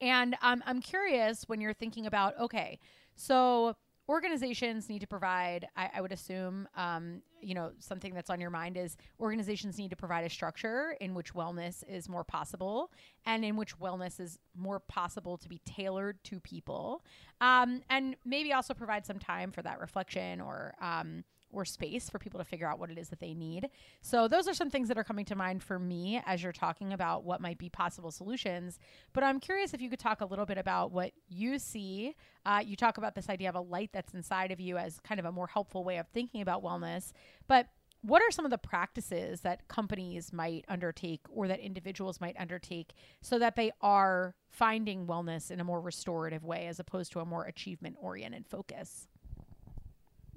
and 0.00 0.36
um, 0.42 0.62
I'm 0.66 0.80
curious 0.80 1.44
when 1.46 1.60
you're 1.60 1.72
thinking 1.72 2.06
about, 2.06 2.38
okay, 2.38 2.78
so 3.16 3.76
organizations 4.08 4.88
need 4.88 5.00
to 5.00 5.06
provide 5.06 5.66
i, 5.76 5.90
I 5.94 6.00
would 6.00 6.12
assume 6.12 6.68
um, 6.76 7.22
you 7.40 7.54
know 7.54 7.72
something 7.78 8.14
that's 8.14 8.30
on 8.30 8.40
your 8.40 8.50
mind 8.50 8.76
is 8.76 8.96
organizations 9.20 9.78
need 9.78 9.90
to 9.90 9.96
provide 9.96 10.24
a 10.24 10.30
structure 10.30 10.96
in 11.00 11.14
which 11.14 11.34
wellness 11.34 11.84
is 11.88 12.08
more 12.08 12.24
possible 12.24 12.90
and 13.26 13.44
in 13.44 13.56
which 13.56 13.78
wellness 13.78 14.18
is 14.20 14.38
more 14.56 14.80
possible 14.80 15.36
to 15.36 15.48
be 15.48 15.60
tailored 15.64 16.22
to 16.24 16.40
people. 16.40 17.04
Um, 17.40 17.82
and 17.90 18.16
maybe 18.24 18.52
also 18.52 18.74
provide 18.74 19.04
some 19.06 19.18
time 19.18 19.52
for 19.52 19.62
that 19.62 19.80
reflection 19.80 20.40
or 20.40 20.74
um, 20.80 21.24
or 21.54 21.64
space 21.64 22.10
for 22.10 22.18
people 22.18 22.38
to 22.38 22.44
figure 22.44 22.66
out 22.66 22.78
what 22.78 22.90
it 22.90 22.98
is 22.98 23.08
that 23.08 23.20
they 23.20 23.34
need. 23.34 23.68
So, 24.02 24.28
those 24.28 24.48
are 24.48 24.54
some 24.54 24.70
things 24.70 24.88
that 24.88 24.98
are 24.98 25.04
coming 25.04 25.24
to 25.26 25.36
mind 25.36 25.62
for 25.62 25.78
me 25.78 26.20
as 26.26 26.42
you're 26.42 26.52
talking 26.52 26.92
about 26.92 27.24
what 27.24 27.40
might 27.40 27.58
be 27.58 27.68
possible 27.68 28.10
solutions. 28.10 28.78
But 29.12 29.24
I'm 29.24 29.40
curious 29.40 29.74
if 29.74 29.80
you 29.80 29.90
could 29.90 29.98
talk 29.98 30.20
a 30.20 30.26
little 30.26 30.46
bit 30.46 30.58
about 30.58 30.92
what 30.92 31.12
you 31.28 31.58
see. 31.58 32.14
Uh, 32.44 32.62
you 32.64 32.76
talk 32.76 32.98
about 32.98 33.14
this 33.14 33.28
idea 33.28 33.48
of 33.48 33.54
a 33.54 33.60
light 33.60 33.90
that's 33.92 34.14
inside 34.14 34.50
of 34.50 34.60
you 34.60 34.76
as 34.76 35.00
kind 35.00 35.18
of 35.18 35.26
a 35.26 35.32
more 35.32 35.46
helpful 35.46 35.84
way 35.84 35.98
of 35.98 36.06
thinking 36.08 36.40
about 36.40 36.62
wellness. 36.62 37.12
But 37.46 37.68
what 38.04 38.20
are 38.20 38.30
some 38.30 38.44
of 38.44 38.50
the 38.50 38.58
practices 38.58 39.40
that 39.40 39.66
companies 39.66 40.30
might 40.30 40.66
undertake 40.68 41.22
or 41.30 41.48
that 41.48 41.58
individuals 41.58 42.20
might 42.20 42.36
undertake 42.38 42.92
so 43.22 43.38
that 43.38 43.56
they 43.56 43.72
are 43.80 44.34
finding 44.50 45.06
wellness 45.06 45.50
in 45.50 45.58
a 45.58 45.64
more 45.64 45.80
restorative 45.80 46.44
way 46.44 46.66
as 46.66 46.78
opposed 46.78 47.12
to 47.12 47.20
a 47.20 47.24
more 47.24 47.44
achievement 47.44 47.96
oriented 47.98 48.46
focus? 48.46 49.08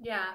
Yeah, 0.00 0.28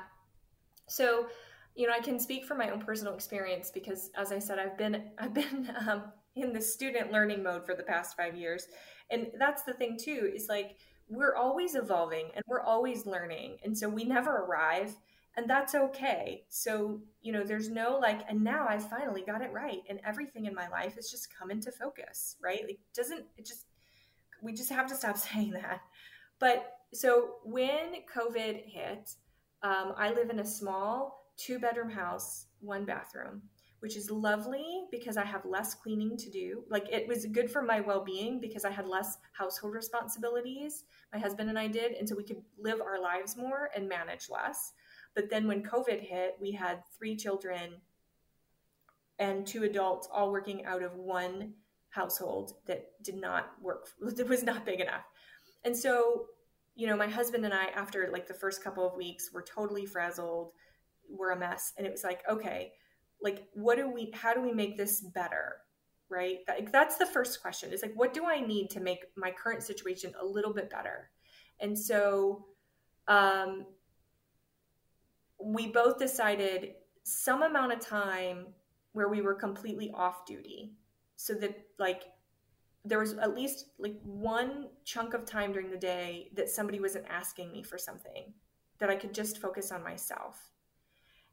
so, 0.94 1.26
you 1.74 1.88
know, 1.88 1.94
I 1.94 2.02
can 2.02 2.20
speak 2.20 2.46
from 2.46 2.60
my 2.60 2.70
own 2.70 2.80
personal 2.80 3.16
experience 3.16 3.72
because, 3.74 4.12
as 4.16 4.32
I 4.32 4.38
said, 4.38 4.60
I've 4.60 4.78
been 4.78 5.10
I've 5.18 5.34
been 5.34 5.74
um, 5.90 6.04
in 6.36 6.54
the 6.54 6.62
student 6.62 7.12
learning 7.12 7.42
mode 7.42 7.66
for 7.66 7.74
the 7.74 7.82
past 7.82 8.16
five 8.16 8.36
years, 8.36 8.68
and 9.10 9.28
that's 9.40 9.64
the 9.64 9.74
thing 9.74 9.98
too. 10.00 10.32
Is 10.36 10.48
like 10.50 10.78
we're 11.10 11.36
always 11.36 11.74
evolving 11.74 12.28
and 12.36 12.44
we're 12.48 12.62
always 12.62 13.08
learning, 13.08 13.58
and 13.64 13.76
so 13.76 13.90
we 13.90 14.04
never 14.04 14.44
arrive, 14.44 14.96
and 15.36 15.50
that's 15.50 15.74
okay. 15.74 16.44
So, 16.50 17.02
you 17.24 17.32
know, 17.32 17.44
there's 17.44 17.70
no 17.70 17.98
like, 18.00 18.22
and 18.30 18.44
now 18.44 18.68
I 18.70 18.78
finally 18.78 19.24
got 19.26 19.42
it 19.42 19.52
right, 19.52 19.82
and 19.90 20.00
everything 20.06 20.46
in 20.46 20.54
my 20.54 20.68
life 20.68 20.96
is 21.00 21.10
just 21.10 21.36
come 21.36 21.50
into 21.50 21.72
focus, 21.72 22.36
right? 22.40 22.62
Like, 22.68 22.80
doesn't 22.94 23.26
it 23.36 23.48
just 23.48 23.66
we 24.44 24.54
just 24.54 24.70
have 24.70 24.88
to 24.90 24.96
stop 24.96 25.18
saying 25.30 25.54
that. 25.54 25.82
But 26.38 26.72
so 26.94 27.38
when 27.44 27.96
COVID 28.16 28.64
hit, 28.66 29.16
um, 29.64 29.94
I 29.98 30.12
live 30.12 30.30
in 30.30 30.40
a 30.40 30.46
small 30.46 31.32
two 31.38 31.58
bedroom 31.58 31.90
house, 31.90 32.48
one 32.60 32.86
bathroom, 32.86 33.42
which 33.80 33.96
is 33.96 34.12
lovely 34.12 34.84
because 34.92 35.18
I 35.18 35.26
have 35.26 35.46
less 35.46 35.74
cleaning 35.74 36.18
to 36.18 36.30
do. 36.30 36.64
Like 36.70 36.88
it 36.92 37.08
was 37.08 37.26
good 37.26 37.50
for 37.50 37.62
my 37.62 37.80
well 37.80 38.04
being 38.04 38.40
because 38.40 38.66
I 38.66 38.72
had 38.72 38.88
less 38.88 39.18
household 39.32 39.74
responsibilities. 39.74 40.84
My 41.14 41.20
husband 41.20 41.50
and 41.50 41.58
I 41.58 41.68
did. 41.68 41.94
And 41.94 42.08
so 42.08 42.16
we 42.16 42.24
could 42.24 42.42
live 42.58 42.82
our 42.82 43.02
lives 43.02 43.38
more 43.38 43.70
and 43.76 43.88
manage 43.88 44.30
less. 44.30 44.74
But 45.16 45.30
then 45.30 45.48
when 45.48 45.64
COVID 45.64 46.02
hit, 46.02 46.38
we 46.42 46.52
had 46.52 46.84
three 46.98 47.16
children 47.16 47.82
and 49.20 49.46
two 49.46 49.64
adults 49.64 50.08
all 50.12 50.32
working 50.32 50.66
out 50.66 50.84
of 50.84 50.96
one 50.96 51.54
household 51.90 52.56
that 52.66 52.88
did 53.04 53.16
not 53.16 53.52
work, 53.62 53.88
it 54.18 54.28
was 54.28 54.44
not 54.44 54.66
big 54.66 54.82
enough. 54.82 55.04
And 55.64 55.76
so 55.76 56.26
you 56.76 56.88
know, 56.88 56.96
my 56.96 57.08
husband 57.08 57.46
and 57.46 57.54
I, 57.54 57.66
after 57.76 58.10
like 58.12 58.28
the 58.28 58.34
first 58.34 58.64
couple 58.64 58.88
of 58.88 58.96
weeks, 58.96 59.32
were 59.32 59.44
totally 59.44 59.86
frazzled, 59.86 60.52
we're 61.10 61.32
a 61.32 61.40
mess. 61.40 61.74
And 61.78 61.86
it 61.86 61.92
was 61.92 62.04
like, 62.04 62.24
okay, 62.30 62.74
like, 63.22 63.48
what 63.54 63.78
do 63.78 63.90
we, 63.90 64.12
how 64.14 64.34
do 64.34 64.42
we 64.42 64.52
make 64.52 64.78
this 64.78 65.02
better? 65.02 65.58
Right? 66.10 66.40
That, 66.48 66.72
that's 66.72 66.98
the 66.98 67.06
first 67.06 67.42
question. 67.42 67.72
Is 67.72 67.82
like, 67.82 67.96
what 67.96 68.14
do 68.14 68.26
I 68.26 68.40
need 68.40 68.70
to 68.72 68.80
make 68.80 69.06
my 69.16 69.32
current 69.32 69.64
situation 69.64 70.14
a 70.20 70.26
little 70.26 70.54
bit 70.54 70.70
better? 70.70 71.10
And 71.60 71.78
so, 71.78 72.46
um, 73.08 73.66
we 75.44 75.68
both 75.68 75.98
decided 75.98 76.74
some 77.04 77.44
amount 77.44 77.74
of 77.74 77.80
time 77.80 78.48
where 78.94 79.10
we 79.10 79.22
were 79.22 79.34
completely 79.34 79.92
off 79.94 80.26
duty 80.26 80.74
so 81.16 81.34
that 81.34 81.58
like 81.80 82.04
there 82.86 83.00
was 83.00 83.14
at 83.14 83.36
least 83.36 83.68
like 83.80 84.00
one 84.04 84.68
chunk 84.84 85.14
of 85.14 85.26
time 85.26 85.54
during 85.54 85.70
the 85.70 85.78
day 85.78 86.30
that 86.36 86.50
somebody 86.50 86.80
wasn't 86.80 87.06
asking 87.10 87.52
me 87.52 87.64
for 87.64 87.78
something 87.78 88.34
that 88.80 88.90
I 88.90 88.96
could 88.96 89.14
just 89.14 89.40
focus 89.40 89.72
on 89.72 89.84
myself. 89.84 90.52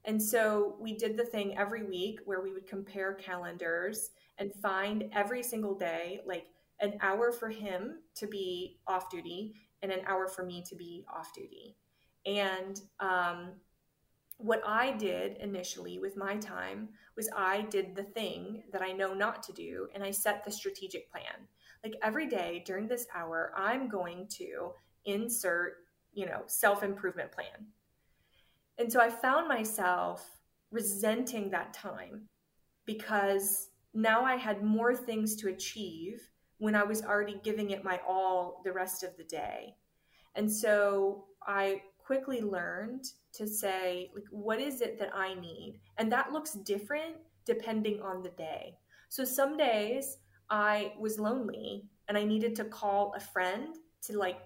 And 0.04 0.22
so 0.22 0.76
we 0.80 0.96
did 0.96 1.16
the 1.16 1.24
thing 1.24 1.58
every 1.58 1.82
week 1.82 2.20
where 2.24 2.40
we 2.40 2.52
would 2.52 2.66
compare 2.66 3.14
calendars 3.14 4.10
and 4.38 4.54
find 4.54 5.10
every 5.12 5.42
single 5.42 5.74
day 5.74 6.20
like 6.24 6.46
an 6.80 6.94
hour 7.02 7.32
for 7.32 7.50
him 7.50 7.98
to 8.14 8.26
be 8.26 8.78
off 8.86 9.10
duty 9.10 9.54
and 9.82 9.92
an 9.92 10.00
hour 10.06 10.28
for 10.28 10.44
me 10.44 10.62
to 10.68 10.74
be 10.74 11.04
off 11.12 11.34
duty. 11.34 11.76
And 12.24 12.80
um, 13.00 13.52
what 14.42 14.62
I 14.66 14.92
did 14.92 15.36
initially 15.38 15.98
with 15.98 16.16
my 16.16 16.36
time 16.36 16.88
was 17.16 17.28
I 17.36 17.62
did 17.62 17.94
the 17.94 18.02
thing 18.02 18.62
that 18.72 18.82
I 18.82 18.92
know 18.92 19.14
not 19.14 19.42
to 19.44 19.52
do 19.52 19.88
and 19.94 20.02
I 20.02 20.10
set 20.10 20.44
the 20.44 20.50
strategic 20.50 21.10
plan. 21.10 21.48
Like 21.84 21.94
every 22.02 22.26
day 22.26 22.62
during 22.66 22.88
this 22.88 23.06
hour, 23.14 23.52
I'm 23.56 23.88
going 23.88 24.26
to 24.38 24.72
insert, 25.04 25.78
you 26.12 26.26
know, 26.26 26.42
self 26.46 26.82
improvement 26.82 27.32
plan. 27.32 27.66
And 28.78 28.92
so 28.92 29.00
I 29.00 29.10
found 29.10 29.48
myself 29.48 30.38
resenting 30.70 31.50
that 31.50 31.72
time 31.72 32.28
because 32.86 33.68
now 33.92 34.24
I 34.24 34.36
had 34.36 34.62
more 34.62 34.94
things 34.94 35.36
to 35.36 35.48
achieve 35.48 36.30
when 36.58 36.74
I 36.74 36.82
was 36.82 37.02
already 37.02 37.40
giving 37.42 37.70
it 37.70 37.84
my 37.84 38.00
all 38.06 38.60
the 38.64 38.72
rest 38.72 39.02
of 39.02 39.16
the 39.16 39.24
day. 39.24 39.74
And 40.34 40.50
so 40.50 41.24
I 41.46 41.82
quickly 42.10 42.40
learned 42.40 43.04
to 43.32 43.46
say 43.46 44.10
like 44.16 44.24
what 44.32 44.58
is 44.58 44.80
it 44.80 44.98
that 44.98 45.14
i 45.14 45.32
need? 45.32 45.78
And 45.96 46.10
that 46.10 46.32
looks 46.32 46.54
different 46.54 47.14
depending 47.46 48.02
on 48.02 48.20
the 48.20 48.30
day. 48.30 48.74
So 49.08 49.22
some 49.24 49.56
days 49.56 50.16
i 50.50 50.92
was 50.98 51.20
lonely 51.20 51.84
and 52.08 52.18
i 52.18 52.24
needed 52.24 52.56
to 52.56 52.64
call 52.64 53.14
a 53.16 53.20
friend 53.20 53.76
to 54.06 54.18
like 54.18 54.40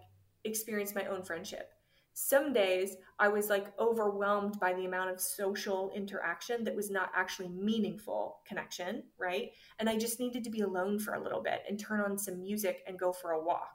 experience 0.45 0.95
my 0.95 1.07
own 1.07 1.23
friendship. 1.23 1.71
Some 2.13 2.53
days 2.53 2.97
i 3.19 3.29
was 3.29 3.49
like 3.49 3.73
overwhelmed 3.79 4.61
by 4.61 4.75
the 4.75 4.85
amount 4.85 5.09
of 5.09 5.19
social 5.19 5.91
interaction 5.95 6.65
that 6.65 6.77
was 6.77 6.91
not 6.91 7.13
actually 7.17 7.49
meaningful 7.49 8.41
connection 8.47 9.05
right? 9.19 9.53
And 9.79 9.89
i 9.89 9.97
just 9.97 10.21
needed 10.21 10.45
to 10.45 10.51
be 10.51 10.61
alone 10.61 10.99
for 10.99 11.15
a 11.15 11.23
little 11.23 11.43
bit 11.43 11.63
and 11.67 11.81
turn 11.81 12.03
on 12.03 12.19
some 12.19 12.43
music 12.43 12.85
and 12.87 12.99
go 12.99 13.11
for 13.11 13.31
a 13.31 13.43
walk 13.43 13.74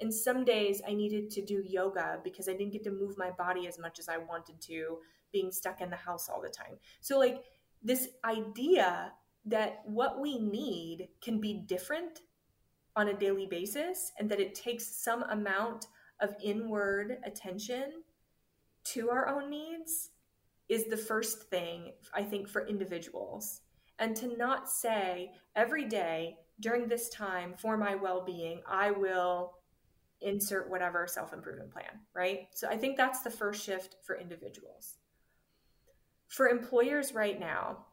and 0.00 0.12
some 0.12 0.44
days 0.44 0.82
I 0.86 0.94
needed 0.94 1.30
to 1.32 1.44
do 1.44 1.62
yoga 1.66 2.18
because 2.24 2.48
I 2.48 2.52
didn't 2.52 2.72
get 2.72 2.84
to 2.84 2.90
move 2.90 3.16
my 3.16 3.30
body 3.30 3.66
as 3.66 3.78
much 3.78 3.98
as 3.98 4.08
I 4.08 4.18
wanted 4.18 4.60
to, 4.62 4.98
being 5.32 5.52
stuck 5.52 5.80
in 5.80 5.90
the 5.90 5.96
house 5.96 6.28
all 6.28 6.40
the 6.40 6.48
time. 6.48 6.78
So, 7.00 7.18
like, 7.18 7.42
this 7.82 8.08
idea 8.24 9.12
that 9.46 9.82
what 9.84 10.20
we 10.20 10.38
need 10.38 11.08
can 11.22 11.40
be 11.40 11.64
different 11.66 12.20
on 12.96 13.08
a 13.08 13.14
daily 13.14 13.46
basis 13.46 14.12
and 14.18 14.30
that 14.30 14.40
it 14.40 14.54
takes 14.54 14.86
some 14.86 15.22
amount 15.24 15.86
of 16.20 16.34
inward 16.42 17.18
attention 17.24 18.02
to 18.84 19.10
our 19.10 19.28
own 19.28 19.50
needs 19.50 20.10
is 20.68 20.84
the 20.86 20.96
first 20.96 21.42
thing 21.50 21.92
I 22.14 22.22
think 22.22 22.48
for 22.48 22.66
individuals. 22.66 23.60
And 23.98 24.16
to 24.16 24.36
not 24.36 24.70
say 24.70 25.32
every 25.54 25.84
day 25.84 26.36
during 26.60 26.88
this 26.88 27.08
time 27.08 27.54
for 27.56 27.76
my 27.76 27.94
well 27.94 28.24
being, 28.24 28.60
I 28.68 28.90
will 28.90 29.54
insert 30.24 30.70
whatever 30.70 31.06
self 31.06 31.32
improvement 31.32 31.70
plan, 31.70 32.00
right? 32.14 32.48
So 32.54 32.68
I 32.68 32.76
think 32.76 32.96
that's 32.96 33.22
the 33.22 33.30
first 33.30 33.64
shift 33.64 33.96
for 34.04 34.18
individuals. 34.18 34.96
For 36.28 36.48
employers 36.48 37.14
right 37.14 37.38
now, 37.38 37.86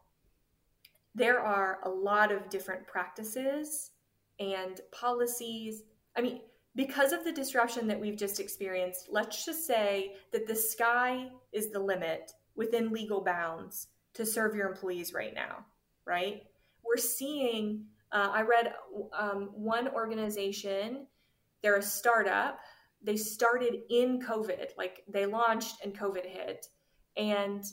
there 1.14 1.40
are 1.40 1.78
a 1.84 1.90
lot 1.90 2.32
of 2.32 2.48
different 2.48 2.86
practices 2.86 3.90
and 4.40 4.80
policies. 4.90 5.82
I 6.16 6.22
mean, 6.22 6.40
because 6.74 7.12
of 7.12 7.24
the 7.24 7.32
disruption 7.32 7.86
that 7.88 8.00
we've 8.00 8.16
just 8.16 8.40
experienced, 8.40 9.08
let's 9.10 9.44
just 9.44 9.66
say 9.66 10.14
that 10.32 10.46
the 10.46 10.56
sky 10.56 11.28
is 11.52 11.70
the 11.70 11.78
limit 11.78 12.32
within 12.56 12.92
legal 12.92 13.22
bounds 13.22 13.88
to 14.14 14.24
serve 14.24 14.54
your 14.54 14.68
employees 14.68 15.12
right 15.12 15.34
now, 15.34 15.66
right? 16.06 16.42
We're 16.84 16.96
seeing, 16.96 17.84
uh, 18.10 18.30
I 18.32 18.42
read 18.42 18.72
um, 19.18 19.50
one 19.54 19.88
organization 19.88 21.06
they're 21.62 21.76
a 21.76 21.82
startup. 21.82 22.58
They 23.02 23.16
started 23.16 23.78
in 23.90 24.20
COVID, 24.20 24.76
like 24.76 25.02
they 25.08 25.26
launched 25.26 25.76
and 25.84 25.96
COVID 25.96 26.26
hit, 26.26 26.66
and 27.16 27.64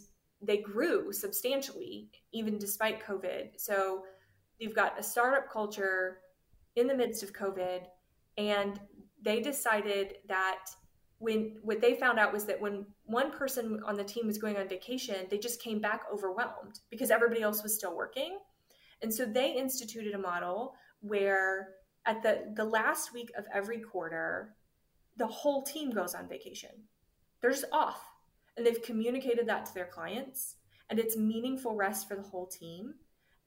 they 0.42 0.58
grew 0.58 1.12
substantially 1.12 2.10
even 2.32 2.58
despite 2.58 3.06
COVID. 3.06 3.50
So 3.58 4.04
you've 4.58 4.76
got 4.76 5.00
a 5.00 5.04
startup 5.04 5.52
culture 5.52 6.20
in 6.76 6.88
the 6.88 6.96
midst 6.96 7.24
of 7.24 7.34
COVID, 7.34 7.82
and 8.38 8.80
they 9.22 9.42
decided 9.42 10.18
that 10.28 10.66
when 11.20 11.58
what 11.62 11.82
they 11.82 11.96
found 11.96 12.18
out 12.18 12.32
was 12.32 12.46
that 12.46 12.60
when 12.60 12.86
one 13.04 13.32
person 13.32 13.82
on 13.86 13.96
the 13.96 14.04
team 14.04 14.26
was 14.26 14.38
going 14.38 14.58
on 14.58 14.68
vacation, 14.68 15.28
they 15.30 15.38
just 15.38 15.62
came 15.62 15.80
back 15.80 16.04
overwhelmed 16.12 16.80
because 16.90 17.12
everybody 17.12 17.42
else 17.42 17.62
was 17.62 17.76
still 17.76 17.96
working. 17.96 18.40
And 19.02 19.14
so 19.14 19.26
they 19.26 19.52
instituted 19.54 20.14
a 20.14 20.18
model 20.18 20.76
where 21.02 21.70
at 22.06 22.24
the 22.24 22.54
the 22.56 22.66
last 22.66 23.14
week 23.14 23.32
of 23.38 23.46
every 23.54 23.80
quarter 23.80 24.56
the 25.18 25.28
whole 25.28 25.64
team 25.64 25.92
goes 25.92 26.16
on 26.16 26.28
vacation 26.28 26.72
They're 27.42 27.52
just 27.52 27.66
off. 27.72 28.02
And 28.58 28.66
they've 28.66 28.82
communicated 28.82 29.48
that 29.48 29.66
to 29.68 29.74
their 29.74 29.86
clients, 29.86 30.56
and 30.90 31.00
it's 31.00 31.16
meaningful 31.16 31.76
rest 31.76 32.10
for 32.10 32.16
the 32.16 32.22
whole 32.24 32.48
team. 32.48 32.96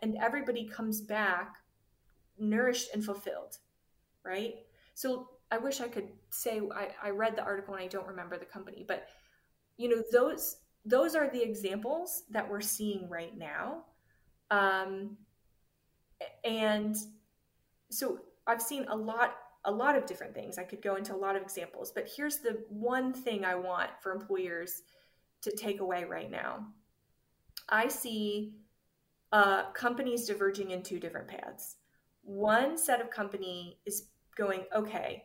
And 0.00 0.16
everybody 0.16 0.66
comes 0.66 1.02
back 1.02 1.56
nourished 2.38 2.94
and 2.94 3.04
fulfilled, 3.04 3.58
right? 4.24 4.54
So 4.94 5.28
I 5.50 5.58
wish 5.58 5.80
I 5.80 5.88
could 5.88 6.08
say 6.30 6.60
I, 6.74 6.88
I 7.02 7.10
read 7.10 7.36
the 7.36 7.42
article 7.42 7.74
and 7.74 7.82
I 7.82 7.88
don't 7.88 8.06
remember 8.06 8.38
the 8.38 8.46
company, 8.46 8.84
but 8.86 9.06
you 9.76 9.88
know, 9.88 10.02
those 10.12 10.56
those 10.84 11.14
are 11.14 11.30
the 11.30 11.42
examples 11.42 12.24
that 12.30 12.48
we're 12.48 12.60
seeing 12.60 13.08
right 13.08 13.36
now. 13.36 13.84
Um, 14.50 15.16
and 16.44 16.96
so 17.90 18.20
I've 18.46 18.62
seen 18.62 18.86
a 18.88 18.96
lot 18.96 19.34
a 19.64 19.70
lot 19.70 19.96
of 19.96 20.06
different 20.06 20.34
things. 20.34 20.58
I 20.58 20.64
could 20.64 20.82
go 20.82 20.96
into 20.96 21.14
a 21.14 21.16
lot 21.16 21.36
of 21.36 21.42
examples, 21.42 21.92
but 21.92 22.10
here's 22.16 22.38
the 22.38 22.64
one 22.68 23.12
thing 23.12 23.44
I 23.44 23.54
want 23.54 23.90
for 24.00 24.12
employers 24.12 24.82
to 25.42 25.54
take 25.54 25.80
away 25.80 26.04
right 26.04 26.30
now. 26.30 26.66
I 27.68 27.86
see 27.86 28.54
uh, 29.30 29.70
companies 29.70 30.26
diverging 30.26 30.72
in 30.72 30.82
two 30.82 30.98
different 30.98 31.28
paths. 31.28 31.76
One 32.24 32.76
set 32.76 33.00
of 33.00 33.10
company 33.10 33.78
is 33.86 34.08
going, 34.36 34.64
okay, 34.74 35.24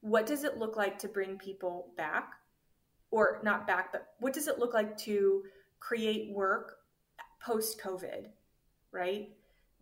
what 0.00 0.26
does 0.26 0.42
it 0.42 0.58
look 0.58 0.76
like 0.76 0.98
to 0.98 1.08
bring 1.08 1.38
people 1.38 1.92
back? 1.96 2.34
Or 3.10 3.40
not 3.44 3.66
back, 3.66 3.92
but 3.92 4.14
what 4.20 4.32
does 4.32 4.48
it 4.48 4.58
look 4.58 4.74
like 4.74 4.96
to 4.98 5.44
create 5.80 6.32
work 6.32 6.78
post 7.44 7.80
COVID, 7.80 8.26
right? 8.90 9.28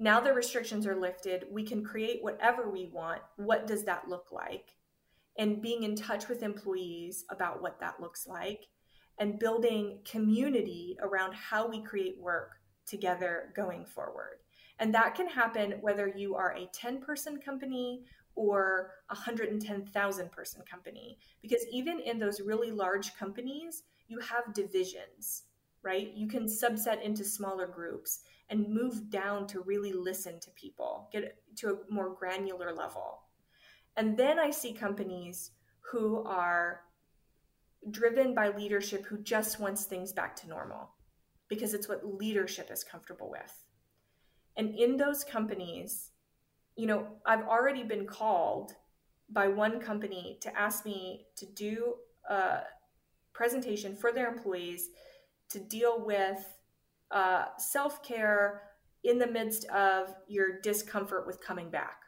Now 0.03 0.19
the 0.19 0.33
restrictions 0.33 0.87
are 0.87 0.97
lifted. 0.97 1.45
We 1.51 1.63
can 1.63 1.85
create 1.85 2.23
whatever 2.23 2.71
we 2.71 2.87
want. 2.87 3.21
What 3.37 3.67
does 3.67 3.85
that 3.85 4.09
look 4.09 4.29
like? 4.33 4.71
And 5.37 5.61
being 5.61 5.83
in 5.83 5.95
touch 5.95 6.27
with 6.27 6.43
employees 6.43 7.27
about 7.29 7.61
what 7.61 7.79
that 7.81 8.01
looks 8.01 8.27
like 8.27 8.65
and 9.19 9.39
building 9.39 9.99
community 10.11 10.97
around 11.03 11.35
how 11.35 11.69
we 11.69 11.83
create 11.83 12.19
work 12.19 12.53
together 12.87 13.53
going 13.55 13.85
forward. 13.85 14.39
And 14.79 14.95
that 14.95 15.15
can 15.15 15.29
happen 15.29 15.75
whether 15.83 16.09
you 16.09 16.35
are 16.35 16.57
a 16.57 16.71
10 16.73 17.03
person 17.03 17.39
company 17.39 18.05
or 18.35 18.93
a 19.11 19.15
110,000 19.15 20.33
person 20.33 20.63
company. 20.69 21.19
Because 21.43 21.67
even 21.71 22.01
in 22.01 22.19
those 22.19 22.41
really 22.41 22.71
large 22.71 23.15
companies, 23.17 23.83
you 24.09 24.19
have 24.21 24.55
divisions, 24.55 25.43
right? 25.83 26.11
You 26.15 26.27
can 26.27 26.47
subset 26.47 27.03
into 27.03 27.23
smaller 27.23 27.67
groups 27.67 28.21
and 28.51 28.69
move 28.69 29.09
down 29.11 29.47
to 29.47 29.61
really 29.61 29.93
listen 29.93 30.41
to 30.41 30.51
people, 30.51 31.09
get 31.13 31.37
to 31.57 31.69
a 31.69 31.93
more 31.93 32.15
granular 32.15 32.75
level. 32.75 33.21
And 33.97 34.17
then 34.17 34.39
I 34.39 34.51
see 34.51 34.73
companies 34.73 35.53
who 35.93 36.23
are 36.25 36.83
driven 37.91 38.35
by 38.35 38.49
leadership 38.49 39.07
who 39.07 39.19
just 39.19 39.59
wants 39.61 39.85
things 39.85 40.13
back 40.13 40.37
to 40.37 40.49
normal 40.49 40.91
because 41.49 41.75
it's 41.75 41.89
what 41.89 42.05
leadership 42.05 42.71
is 42.71 42.85
comfortable 42.85 43.31
with. 43.31 43.65
And 44.57 44.75
in 44.75 44.97
those 44.97 45.25
companies, 45.25 46.11
you 46.77 46.87
know, 46.87 47.07
I've 47.25 47.43
already 47.43 47.83
been 47.83 48.07
called 48.07 48.73
by 49.31 49.49
one 49.49 49.81
company 49.81 50.39
to 50.43 50.59
ask 50.59 50.85
me 50.85 51.27
to 51.37 51.47
do 51.47 51.95
a 52.29 52.61
presentation 53.33 53.97
for 53.97 54.13
their 54.13 54.29
employees 54.29 54.89
to 55.51 55.61
deal 55.61 56.05
with 56.05 56.47
uh, 57.11 57.47
self 57.59 58.03
care 58.03 58.63
in 59.05 59.19
the 59.19 59.27
midst 59.27 59.65
of 59.67 60.15
your 60.29 60.61
discomfort 60.61 61.27
with 61.27 61.41
coming 61.41 61.71
back. 61.71 62.03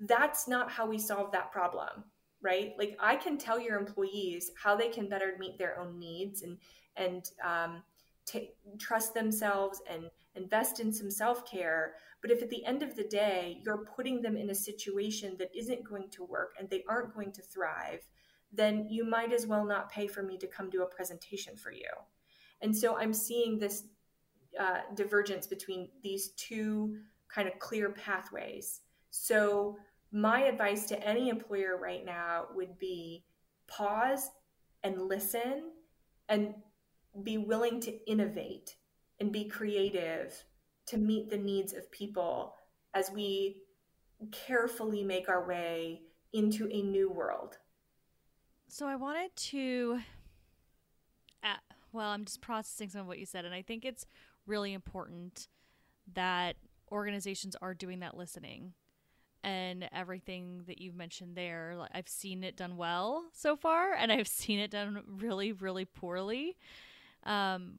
That's 0.00 0.48
not 0.48 0.70
how 0.70 0.86
we 0.86 0.98
solve 0.98 1.32
that 1.32 1.52
problem, 1.52 2.04
right? 2.42 2.72
Like 2.78 2.96
I 3.00 3.16
can 3.16 3.38
tell 3.38 3.58
your 3.58 3.78
employees 3.78 4.50
how 4.62 4.76
they 4.76 4.88
can 4.88 5.08
better 5.08 5.34
meet 5.38 5.58
their 5.58 5.78
own 5.78 5.98
needs 5.98 6.42
and 6.42 6.58
and 6.96 7.30
um, 7.42 7.82
t- 8.26 8.50
trust 8.78 9.14
themselves 9.14 9.80
and 9.90 10.10
invest 10.34 10.80
in 10.80 10.92
some 10.92 11.10
self 11.10 11.50
care. 11.50 11.94
But 12.20 12.30
if 12.30 12.42
at 12.42 12.50
the 12.50 12.64
end 12.64 12.82
of 12.82 12.94
the 12.96 13.04
day 13.04 13.60
you're 13.64 13.86
putting 13.96 14.22
them 14.22 14.36
in 14.36 14.50
a 14.50 14.54
situation 14.54 15.36
that 15.38 15.50
isn't 15.56 15.88
going 15.88 16.10
to 16.10 16.24
work 16.24 16.54
and 16.58 16.68
they 16.68 16.84
aren't 16.88 17.14
going 17.14 17.32
to 17.32 17.42
thrive, 17.42 18.00
then 18.52 18.86
you 18.88 19.04
might 19.04 19.32
as 19.32 19.46
well 19.46 19.64
not 19.64 19.90
pay 19.90 20.06
for 20.06 20.22
me 20.22 20.36
to 20.38 20.46
come 20.46 20.70
do 20.70 20.82
a 20.82 20.86
presentation 20.94 21.56
for 21.56 21.72
you. 21.72 21.88
And 22.60 22.76
so 22.76 22.96
I'm 22.96 23.14
seeing 23.14 23.58
this 23.58 23.84
uh, 24.58 24.80
divergence 24.94 25.46
between 25.46 25.88
these 26.02 26.30
two 26.32 26.96
kind 27.28 27.48
of 27.48 27.58
clear 27.58 27.90
pathways. 27.90 28.80
So, 29.10 29.76
my 30.14 30.42
advice 30.42 30.86
to 30.86 31.06
any 31.06 31.30
employer 31.30 31.78
right 31.80 32.04
now 32.04 32.46
would 32.54 32.78
be 32.78 33.24
pause 33.66 34.30
and 34.82 35.08
listen 35.08 35.70
and 36.28 36.54
be 37.22 37.38
willing 37.38 37.80
to 37.80 38.10
innovate 38.10 38.76
and 39.20 39.32
be 39.32 39.44
creative 39.44 40.44
to 40.86 40.98
meet 40.98 41.30
the 41.30 41.38
needs 41.38 41.72
of 41.72 41.90
people 41.90 42.54
as 42.94 43.10
we 43.10 43.62
carefully 44.30 45.02
make 45.02 45.28
our 45.28 45.46
way 45.46 46.02
into 46.32 46.68
a 46.70 46.82
new 46.82 47.10
world. 47.10 47.58
So 48.68 48.86
I 48.86 48.96
wanted 48.96 49.34
to, 49.36 50.00
uh, 51.42 51.56
well, 51.92 52.10
I'm 52.10 52.24
just 52.24 52.40
processing 52.40 52.88
some 52.88 53.02
of 53.02 53.06
what 53.06 53.18
you 53.18 53.26
said, 53.26 53.44
and 53.44 53.54
I 53.54 53.62
think 53.62 53.84
it's 53.84 54.06
really 54.46 54.72
important 54.72 55.48
that 56.14 56.56
organizations 56.90 57.56
are 57.62 57.74
doing 57.74 58.00
that 58.00 58.16
listening 58.16 58.74
and 59.44 59.88
everything 59.92 60.62
that 60.66 60.80
you've 60.80 60.94
mentioned 60.94 61.36
there. 61.36 61.76
I've 61.92 62.08
seen 62.08 62.44
it 62.44 62.56
done 62.56 62.76
well 62.76 63.24
so 63.32 63.56
far 63.56 63.92
and 63.94 64.12
i've 64.12 64.28
seen 64.28 64.58
it 64.58 64.70
done 64.70 65.02
really 65.06 65.52
really 65.52 65.84
poorly. 65.84 66.56
Um, 67.24 67.78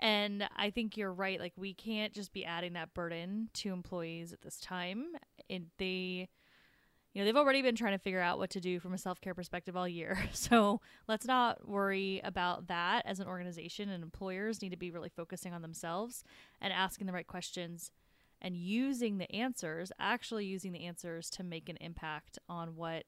and 0.00 0.48
i 0.56 0.70
think 0.70 0.96
you're 0.96 1.12
right. 1.12 1.40
Like 1.40 1.54
we 1.56 1.74
can't 1.74 2.12
just 2.12 2.32
be 2.32 2.44
adding 2.44 2.74
that 2.74 2.94
burden 2.94 3.48
to 3.54 3.72
employees 3.72 4.32
at 4.32 4.42
this 4.42 4.60
time. 4.60 5.06
And 5.50 5.66
they 5.78 6.28
you 7.12 7.20
know, 7.20 7.24
they've 7.24 7.36
already 7.36 7.62
been 7.62 7.74
trying 7.74 7.92
to 7.92 7.98
figure 7.98 8.20
out 8.20 8.38
what 8.38 8.50
to 8.50 8.60
do 8.60 8.78
from 8.78 8.92
a 8.92 8.98
self 8.98 9.20
care 9.20 9.34
perspective 9.34 9.76
all 9.76 9.88
year. 9.88 10.18
So 10.32 10.80
let's 11.08 11.26
not 11.26 11.68
worry 11.68 12.20
about 12.22 12.68
that 12.68 13.04
as 13.06 13.18
an 13.18 13.26
organization, 13.26 13.88
and 13.88 14.02
employers 14.02 14.62
need 14.62 14.70
to 14.70 14.76
be 14.76 14.90
really 14.90 15.08
focusing 15.08 15.52
on 15.52 15.62
themselves 15.62 16.22
and 16.60 16.72
asking 16.72 17.06
the 17.06 17.12
right 17.12 17.26
questions 17.26 17.90
and 18.40 18.56
using 18.56 19.18
the 19.18 19.30
answers, 19.34 19.90
actually 19.98 20.46
using 20.46 20.72
the 20.72 20.84
answers 20.84 21.28
to 21.30 21.42
make 21.42 21.68
an 21.68 21.76
impact 21.80 22.38
on 22.48 22.76
what 22.76 23.04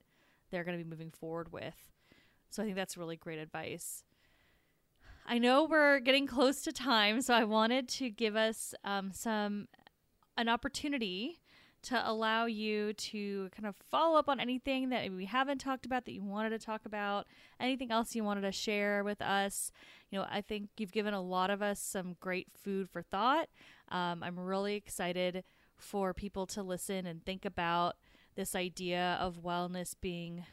they're 0.51 0.65
going 0.65 0.77
to 0.77 0.85
be 0.85 0.91
moving 0.91 1.11
forward 1.11 1.53
with. 1.53 1.91
So 2.51 2.63
I 2.63 2.67
think 2.67 2.77
that's 2.77 2.97
really 2.97 3.17
great 3.17 3.39
advice. 3.39 4.05
I 5.27 5.39
know 5.39 5.65
we're 5.65 6.01
getting 6.01 6.27
close 6.27 6.63
to 6.63 6.73
time, 6.73 7.21
so 7.23 7.35
I 7.35 7.45
wanted 7.45 7.89
to 7.91 8.11
give 8.11 8.35
us 8.35 8.75
um, 8.83 9.13
some 9.13 9.69
an 10.37 10.49
opportunity 10.49 11.41
to 11.83 12.11
allow 12.11 12.47
you 12.47 12.93
to 12.93 13.49
kind 13.55 13.67
of 13.67 13.75
follow 13.91 14.19
up 14.19 14.29
on 14.29 14.41
anything 14.41 14.91
that 14.91 15.11
we 15.11 15.25
haven't 15.25 15.59
talked 15.59 15.87
about 15.87 16.05
that 16.05 16.13
you 16.13 16.23
wanted 16.23 16.51
to 16.51 16.59
talk 16.59 16.83
about, 16.85 17.27
anything 17.59 17.91
else 17.91 18.15
you 18.15 18.25
wanted 18.25 18.43
to 18.43 18.53
share 18.53 19.03
with 19.03 19.23
us. 19.23 19.73
You 20.11 20.19
know, 20.19 20.27
I 20.31 20.41
think 20.41 20.69
you've 20.77 20.93
given 20.93 21.15
a 21.15 21.23
lot 21.23 21.51
of 21.51 21.63
us 21.63 21.81
some 21.81 22.17
great 22.21 22.49
food 22.53 22.89
for 22.89 23.03
thought. 23.03 23.49
Um, 23.89 24.23
I'm 24.23 24.39
really 24.39 24.75
excited 24.75 25.45
for 25.77 26.13
people 26.13 26.47
to 26.49 26.63
listen 26.63 27.07
and 27.07 27.25
think 27.25 27.45
about 27.45 27.97
this 28.37 28.55
idea 28.55 29.19
of 29.21 29.43
wellness 29.43 29.95
being 30.01 30.45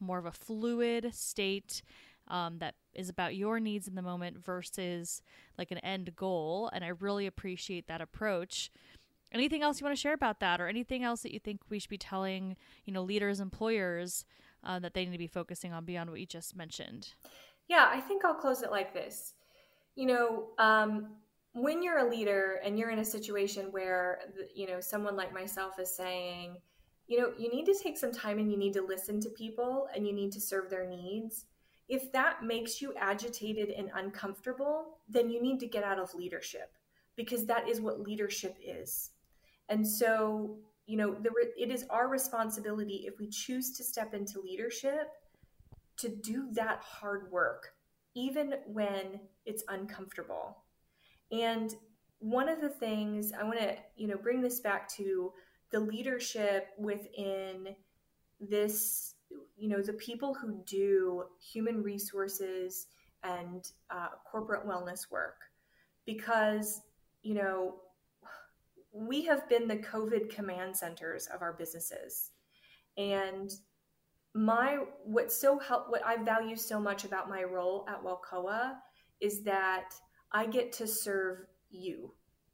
more 0.00 0.18
of 0.18 0.26
a 0.26 0.32
fluid 0.32 1.14
state 1.14 1.82
um, 2.28 2.58
that 2.58 2.74
is 2.94 3.08
about 3.08 3.36
your 3.36 3.60
needs 3.60 3.86
in 3.86 3.94
the 3.94 4.02
moment 4.02 4.44
versus 4.44 5.22
like 5.58 5.70
an 5.70 5.78
end 5.78 6.16
goal. 6.16 6.70
And 6.72 6.84
I 6.84 6.88
really 6.88 7.26
appreciate 7.26 7.86
that 7.86 8.00
approach 8.00 8.70
anything 9.32 9.62
else 9.62 9.80
you 9.80 9.84
want 9.84 9.96
to 9.96 10.00
share 10.00 10.14
about 10.14 10.40
that 10.40 10.60
or 10.60 10.68
anything 10.68 11.02
else 11.04 11.22
that 11.22 11.32
you 11.32 11.38
think 11.38 11.60
we 11.68 11.78
should 11.78 11.90
be 11.90 11.98
telling 11.98 12.56
you 12.84 12.92
know 12.92 13.02
leaders 13.02 13.40
employers 13.40 14.24
uh, 14.64 14.78
that 14.78 14.94
they 14.94 15.04
need 15.04 15.12
to 15.12 15.18
be 15.18 15.26
focusing 15.26 15.72
on 15.72 15.84
beyond 15.84 16.10
what 16.10 16.20
you 16.20 16.26
just 16.26 16.56
mentioned? 16.56 17.14
Yeah 17.68 17.88
i 17.90 18.00
think 18.00 18.24
i'll 18.24 18.34
close 18.34 18.62
it 18.62 18.70
like 18.70 18.92
this. 18.94 19.34
You 19.94 20.06
know 20.06 20.48
um, 20.58 21.08
when 21.56 21.82
you're 21.82 21.98
a 21.98 22.10
leader 22.10 22.60
and 22.62 22.78
you're 22.78 22.90
in 22.90 22.98
a 22.98 23.04
situation 23.04 23.68
where 23.70 24.20
you 24.54 24.66
know 24.66 24.80
someone 24.80 25.16
like 25.16 25.32
myself 25.32 25.78
is 25.78 25.94
saying 25.94 26.56
you 27.06 27.18
know 27.18 27.32
you 27.38 27.50
need 27.50 27.64
to 27.64 27.74
take 27.82 27.96
some 27.96 28.12
time 28.12 28.38
and 28.38 28.50
you 28.50 28.58
need 28.58 28.74
to 28.74 28.82
listen 28.82 29.20
to 29.20 29.30
people 29.30 29.88
and 29.94 30.06
you 30.06 30.12
need 30.12 30.30
to 30.32 30.40
serve 30.40 30.68
their 30.68 30.86
needs 30.86 31.46
if 31.88 32.12
that 32.12 32.42
makes 32.42 32.82
you 32.82 32.92
agitated 32.98 33.70
and 33.70 33.90
uncomfortable 33.94 34.98
then 35.08 35.30
you 35.30 35.40
need 35.40 35.58
to 35.58 35.66
get 35.66 35.82
out 35.82 35.98
of 35.98 36.14
leadership 36.14 36.72
because 37.16 37.46
that 37.46 37.66
is 37.66 37.80
what 37.80 38.00
leadership 38.00 38.58
is 38.62 39.12
and 39.68 39.86
so, 39.86 40.56
you 40.86 40.96
know, 40.96 41.14
the, 41.14 41.30
it 41.56 41.70
is 41.70 41.84
our 41.90 42.08
responsibility 42.08 43.04
if 43.06 43.18
we 43.18 43.28
choose 43.28 43.76
to 43.76 43.84
step 43.84 44.14
into 44.14 44.40
leadership 44.40 45.08
to 45.98 46.08
do 46.08 46.48
that 46.52 46.80
hard 46.82 47.30
work, 47.30 47.74
even 48.14 48.54
when 48.66 49.20
it's 49.44 49.64
uncomfortable. 49.68 50.58
And 51.32 51.74
one 52.18 52.48
of 52.48 52.60
the 52.60 52.68
things 52.68 53.32
I 53.32 53.44
want 53.44 53.58
to, 53.58 53.76
you 53.96 54.06
know, 54.06 54.16
bring 54.16 54.40
this 54.40 54.60
back 54.60 54.88
to 54.96 55.32
the 55.70 55.80
leadership 55.80 56.68
within 56.78 57.74
this 58.40 59.14
you 59.56 59.68
know 59.68 59.82
the 59.82 59.92
people 59.94 60.34
who 60.34 60.62
do 60.66 61.24
human 61.40 61.82
resources 61.82 62.86
and 63.24 63.72
uh, 63.90 64.08
corporate 64.30 64.66
wellness 64.66 65.10
work 65.10 65.40
because 66.04 66.82
you 67.22 67.34
know 67.34 67.76
we 68.92 69.24
have 69.24 69.48
been 69.48 69.68
the 69.68 69.76
covid 69.76 70.30
command 70.30 70.76
centers 70.76 71.26
of 71.26 71.42
our 71.42 71.52
businesses. 71.52 72.30
And 72.96 73.50
my 74.34 74.78
what's 75.04 75.34
so 75.34 75.58
help 75.58 75.88
what 75.88 76.04
i 76.04 76.22
value 76.22 76.56
so 76.56 76.78
much 76.78 77.04
about 77.04 77.30
my 77.30 77.42
role 77.42 77.86
at 77.88 78.02
WELCOA 78.02 78.74
is 79.20 79.42
that 79.44 79.94
i 80.32 80.46
get 80.46 80.72
to 80.72 80.86
serve 80.86 81.38
you. 81.70 82.12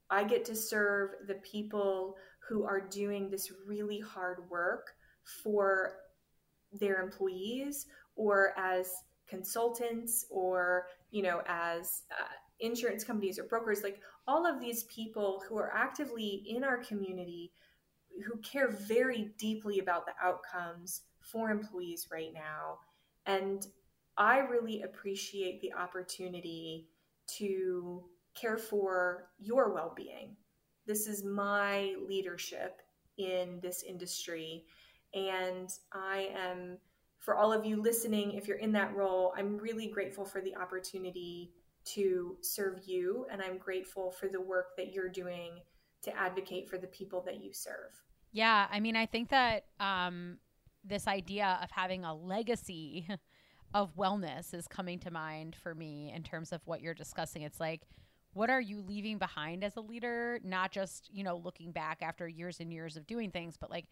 I 0.09 0.23
get 0.23 0.45
to 0.45 0.55
serve 0.55 1.11
the 1.27 1.35
people 1.35 2.15
who 2.47 2.65
are 2.65 2.81
doing 2.81 3.29
this 3.29 3.51
really 3.65 3.99
hard 3.99 4.49
work 4.49 4.91
for 5.43 5.93
their 6.71 7.01
employees 7.01 7.85
or 8.15 8.53
as 8.57 8.91
consultants 9.27 10.25
or 10.29 10.87
you 11.11 11.23
know 11.23 11.41
as 11.47 12.03
uh, 12.11 12.25
insurance 12.63 13.03
companies 13.03 13.37
or 13.37 13.43
brokers 13.43 13.83
like 13.83 13.99
all 14.27 14.45
of 14.45 14.59
these 14.59 14.83
people 14.83 15.43
who 15.47 15.57
are 15.57 15.71
actively 15.73 16.43
in 16.47 16.63
our 16.63 16.77
community 16.77 17.51
who 18.25 18.37
care 18.39 18.69
very 18.69 19.31
deeply 19.37 19.79
about 19.79 20.05
the 20.05 20.13
outcomes 20.21 21.01
for 21.19 21.49
employees 21.49 22.07
right 22.11 22.33
now. 22.33 22.77
And 23.25 23.65
i 24.17 24.37
really 24.37 24.83
appreciate 24.83 25.59
the 25.61 25.73
opportunity 25.73 26.87
to 27.25 28.03
care 28.35 28.57
for 28.57 29.29
your 29.39 29.73
well-being. 29.73 30.35
This 30.85 31.07
is 31.07 31.23
my 31.23 31.95
leadership 32.07 32.81
in 33.17 33.59
this 33.61 33.83
industry 33.83 34.65
and 35.13 35.69
I 35.91 36.29
am, 36.35 36.77
for 37.19 37.35
all 37.35 37.53
of 37.53 37.65
you 37.65 37.81
listening, 37.81 38.33
if 38.33 38.47
you're 38.47 38.57
in 38.57 38.71
that 38.73 38.95
role, 38.95 39.33
I'm 39.37 39.57
really 39.57 39.87
grateful 39.87 40.25
for 40.25 40.41
the 40.41 40.55
opportunity 40.55 41.51
to 41.85 42.37
serve 42.41 42.81
you. 42.85 43.25
And 43.31 43.41
I'm 43.41 43.57
grateful 43.57 44.11
for 44.11 44.27
the 44.27 44.41
work 44.41 44.75
that 44.77 44.93
you're 44.93 45.09
doing 45.09 45.59
to 46.03 46.17
advocate 46.17 46.69
for 46.69 46.77
the 46.77 46.87
people 46.87 47.21
that 47.25 47.43
you 47.43 47.53
serve. 47.53 47.91
Yeah. 48.31 48.67
I 48.71 48.79
mean, 48.79 48.95
I 48.95 49.05
think 49.05 49.29
that 49.29 49.65
um, 49.79 50.37
this 50.83 51.07
idea 51.07 51.59
of 51.61 51.71
having 51.71 52.03
a 52.03 52.13
legacy 52.13 53.07
of 53.73 53.95
wellness 53.95 54.53
is 54.53 54.67
coming 54.67 54.99
to 54.99 55.11
mind 55.11 55.55
for 55.55 55.73
me 55.73 56.11
in 56.13 56.23
terms 56.23 56.51
of 56.51 56.61
what 56.65 56.81
you're 56.81 56.93
discussing. 56.93 57.41
It's 57.41 57.59
like, 57.59 57.81
what 58.33 58.49
are 58.49 58.61
you 58.61 58.81
leaving 58.81 59.17
behind 59.19 59.63
as 59.63 59.75
a 59.75 59.81
leader? 59.81 60.39
Not 60.43 60.71
just, 60.71 61.09
you 61.11 61.23
know, 61.23 61.37
looking 61.37 61.71
back 61.71 61.99
after 62.01 62.27
years 62.27 62.59
and 62.59 62.73
years 62.73 62.97
of 62.97 63.05
doing 63.07 63.31
things, 63.31 63.55
but 63.57 63.69
like, 63.69 63.85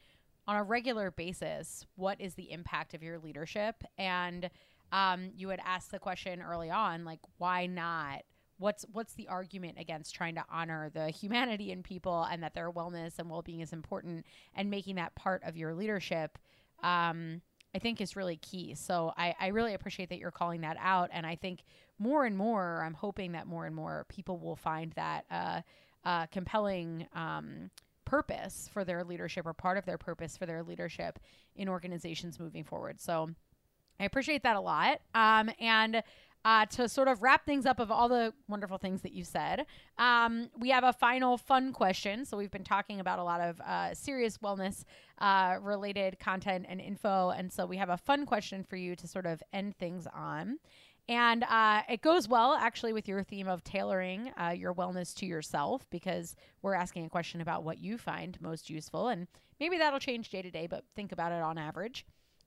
on 0.48 0.56
a 0.56 0.64
regular 0.64 1.12
basis, 1.12 1.86
what 1.96 2.20
is 2.20 2.34
the 2.34 2.52
impact 2.52 2.94
of 2.94 3.04
your 3.04 3.20
leadership? 3.20 3.84
And 3.98 4.50
um, 4.92 5.32
you 5.36 5.50
had 5.50 5.60
asked 5.66 5.92
the 5.92 6.00
question 6.00 6.42
early 6.42 6.70
on, 6.70 7.06
like, 7.06 7.20
why 7.38 7.66
not? 7.66 8.24
What's 8.58 8.86
what's 8.92 9.14
the 9.14 9.28
argument 9.28 9.78
against 9.80 10.14
trying 10.14 10.36
to 10.36 10.46
honor 10.52 10.92
the 10.94 11.10
humanity 11.10 11.72
in 11.72 11.82
people 11.82 12.28
and 12.30 12.44
that 12.44 12.54
their 12.54 12.72
wellness 12.72 13.18
and 13.18 13.28
well 13.28 13.42
being 13.42 13.62
is 13.62 13.74
important 13.74 14.26
and 14.56 14.70
making 14.70 14.96
that 14.98 15.16
part 15.16 15.42
of 15.44 15.58
your 15.58 15.74
leadership? 15.74 16.38
Um, 16.84 17.42
I 17.74 17.80
think 17.80 18.02
is 18.02 18.16
really 18.16 18.38
key. 18.38 18.76
So 18.76 19.14
I, 19.18 19.34
I 19.40 19.48
really 19.48 19.74
appreciate 19.74 20.10
that 20.10 20.20
you're 20.20 20.32
calling 20.32 20.62
that 20.62 20.78
out. 20.80 21.10
And 21.14 21.26
I 21.26 21.36
think 21.36 21.64
more 22.00 22.26
and 22.26 22.38
more, 22.38 22.84
I'm 22.86 22.94
hoping 22.94 23.32
that 23.32 23.48
more 23.48 23.66
and 23.66 23.76
more 23.76 24.06
people 24.10 24.38
will 24.40 24.56
find 24.56 24.92
that 24.94 25.26
uh, 25.32 25.62
uh, 26.04 26.26
compelling 26.28 27.08
um, 27.14 27.70
purpose 28.06 28.70
for 28.74 28.84
their 28.84 29.04
leadership 29.04 29.46
or 29.46 29.54
part 29.54 29.78
of 29.78 29.86
their 29.86 29.98
purpose 29.98 30.36
for 30.36 30.46
their 30.46 30.64
leadership 30.64 31.20
in 31.56 31.70
organizations 31.70 32.40
moving 32.40 32.64
forward. 32.64 33.00
So 33.00 33.30
I 34.02 34.06
appreciate 34.06 34.42
that 34.44 34.56
a 34.56 34.60
lot. 34.60 35.00
Um, 35.14 35.52
and 35.60 36.02
uh, 36.44 36.66
to 36.66 36.90
sort 36.90 37.08
of 37.08 37.22
wrap 37.22 37.46
things 37.46 37.68
up 37.68 37.80
of 37.80 37.92
all 37.92 38.10
the 38.10 38.34
wonderful 38.48 38.80
things 38.80 39.04
that 39.04 39.12
you 39.12 39.24
said, 39.24 39.68
um, 40.00 40.50
we 40.60 40.72
have 40.72 40.84
a 40.84 40.92
final 40.92 41.38
fun 41.38 41.72
question. 41.72 42.26
So 42.26 42.36
we've 42.36 42.50
been 42.50 42.64
talking 42.64 43.00
about 43.00 43.20
a 43.20 43.24
lot 43.24 43.42
of 43.42 43.62
uh, 43.62 43.94
serious 43.94 44.40
wellness 44.40 44.86
uh, 45.20 45.58
related 45.62 46.20
content 46.20 46.66
and 46.68 46.82
info. 46.82 47.30
And 47.30 47.54
so 47.54 47.68
we 47.68 47.78
have 47.78 47.90
a 47.90 47.98
fun 47.98 48.26
question 48.26 48.64
for 48.64 48.76
you 48.76 48.96
to 48.96 49.08
sort 49.08 49.28
of 49.28 49.44
end 49.54 49.78
things 49.78 50.08
on. 50.12 50.58
And 51.08 51.44
uh, 51.44 51.84
it 51.88 52.02
goes 52.02 52.28
well 52.28 52.54
actually 52.54 52.94
with 52.94 53.08
your 53.08 53.22
theme 53.22 53.48
of 53.48 53.64
tailoring 53.64 54.32
uh, 54.36 54.50
your 54.50 54.74
wellness 54.74 55.14
to 55.18 55.28
yourself 55.28 55.86
because 55.92 56.36
we're 56.64 56.74
asking 56.74 57.06
a 57.06 57.10
question 57.10 57.42
about 57.42 57.64
what 57.64 57.78
you 57.78 58.00
find 58.00 58.42
most 58.42 58.68
useful. 58.68 59.10
And 59.10 59.28
maybe 59.60 59.78
that'll 59.78 60.00
change 60.00 60.30
day 60.30 60.42
to 60.42 60.50
day, 60.50 60.66
but 60.66 60.86
think 60.96 61.12
about 61.12 61.32
it 61.32 61.42
on 61.44 61.60
average. 61.60 62.04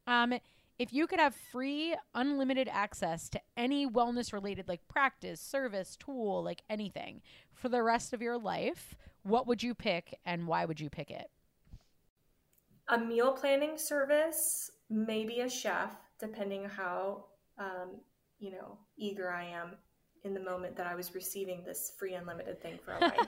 Um, 0.08 0.34
if 0.78 0.92
you 0.92 1.06
could 1.06 1.20
have 1.20 1.34
free, 1.34 1.94
unlimited 2.14 2.68
access 2.70 3.28
to 3.30 3.40
any 3.56 3.86
wellness 3.88 4.32
related, 4.32 4.68
like 4.68 4.86
practice, 4.88 5.40
service, 5.40 5.96
tool, 5.96 6.42
like 6.42 6.62
anything 6.68 7.22
for 7.52 7.68
the 7.68 7.82
rest 7.82 8.12
of 8.12 8.20
your 8.20 8.38
life, 8.38 8.96
what 9.22 9.46
would 9.46 9.62
you 9.62 9.74
pick 9.74 10.18
and 10.24 10.46
why 10.46 10.64
would 10.64 10.80
you 10.80 10.90
pick 10.90 11.10
it? 11.10 11.30
A 12.88 12.98
meal 12.98 13.32
planning 13.32 13.78
service, 13.78 14.70
maybe 14.90 15.40
a 15.40 15.48
chef, 15.48 15.96
depending 16.18 16.64
how 16.64 17.24
um, 17.58 18.00
you 18.38 18.50
know, 18.50 18.78
eager 18.96 19.30
I 19.30 19.44
am 19.44 19.76
in 20.24 20.34
the 20.34 20.40
moment 20.40 20.76
that 20.76 20.86
I 20.86 20.94
was 20.94 21.14
receiving 21.14 21.62
this 21.64 21.92
free 21.98 22.14
unlimited 22.14 22.60
thing 22.62 22.78
for 22.84 22.92
a 22.92 23.00
life. 23.00 23.26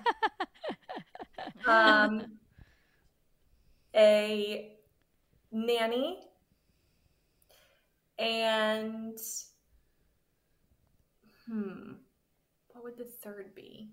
um, 1.67 2.39
a 3.95 4.73
nanny 5.53 6.21
and 8.19 9.19
hmm, 11.47 11.93
what 12.69 12.85
would 12.85 12.97
the 12.99 13.05
third 13.05 13.55
be? 13.55 13.91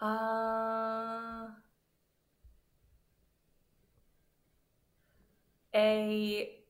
Uh 0.00 1.48
a 5.74 6.60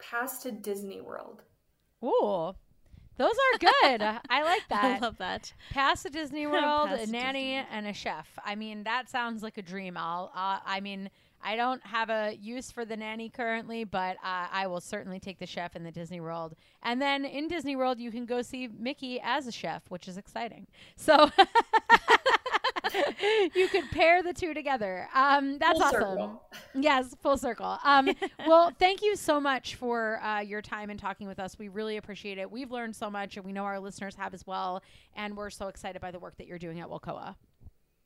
pass 0.00 0.42
to 0.42 0.50
Disney 0.50 1.00
World. 1.00 1.42
Ooh, 2.02 2.54
those 3.20 3.34
are 3.34 3.58
good. 3.58 4.02
I 4.30 4.42
like 4.42 4.66
that. 4.70 4.84
I 4.84 4.98
love 4.98 5.18
that. 5.18 5.52
Pass 5.70 6.04
to 6.04 6.10
Disney 6.10 6.46
World, 6.46 6.88
a 6.88 7.06
nanny, 7.06 7.56
Disney. 7.56 7.66
and 7.70 7.86
a 7.86 7.92
chef. 7.92 8.26
I 8.44 8.54
mean, 8.54 8.84
that 8.84 9.10
sounds 9.10 9.42
like 9.42 9.58
a 9.58 9.62
dream. 9.62 9.96
I'll. 9.98 10.32
Uh, 10.34 10.58
I 10.64 10.80
mean, 10.80 11.10
I 11.42 11.54
don't 11.54 11.84
have 11.84 12.08
a 12.08 12.34
use 12.40 12.70
for 12.70 12.86
the 12.86 12.96
nanny 12.96 13.28
currently, 13.28 13.84
but 13.84 14.16
uh, 14.24 14.46
I 14.50 14.66
will 14.68 14.80
certainly 14.80 15.20
take 15.20 15.38
the 15.38 15.46
chef 15.46 15.76
in 15.76 15.84
the 15.84 15.90
Disney 15.90 16.20
World. 16.20 16.54
And 16.82 17.00
then 17.00 17.26
in 17.26 17.46
Disney 17.46 17.76
World, 17.76 17.98
you 17.98 18.10
can 18.10 18.24
go 18.24 18.40
see 18.40 18.68
Mickey 18.68 19.20
as 19.22 19.46
a 19.46 19.52
chef, 19.52 19.82
which 19.90 20.08
is 20.08 20.16
exciting. 20.16 20.66
So. 20.96 21.30
you 23.54 23.68
could 23.68 23.90
pair 23.90 24.22
the 24.22 24.32
two 24.32 24.54
together. 24.54 25.08
Um, 25.14 25.58
that's 25.58 25.78
full 25.78 25.82
awesome. 25.82 26.00
Circle. 26.00 26.42
Yes, 26.74 27.14
full 27.22 27.36
circle. 27.36 27.78
Um, 27.84 28.10
well, 28.46 28.72
thank 28.78 29.02
you 29.02 29.16
so 29.16 29.40
much 29.40 29.76
for 29.76 30.20
uh, 30.22 30.40
your 30.40 30.62
time 30.62 30.90
and 30.90 30.98
talking 30.98 31.26
with 31.26 31.38
us. 31.38 31.58
We 31.58 31.68
really 31.68 31.96
appreciate 31.96 32.38
it. 32.38 32.50
We've 32.50 32.70
learned 32.70 32.96
so 32.96 33.10
much, 33.10 33.36
and 33.36 33.44
we 33.44 33.52
know 33.52 33.64
our 33.64 33.80
listeners 33.80 34.14
have 34.16 34.34
as 34.34 34.46
well. 34.46 34.82
And 35.14 35.36
we're 35.36 35.50
so 35.50 35.68
excited 35.68 36.00
by 36.00 36.10
the 36.10 36.18
work 36.18 36.36
that 36.38 36.46
you're 36.46 36.58
doing 36.58 36.80
at 36.80 36.88
WELCOA. 36.88 37.34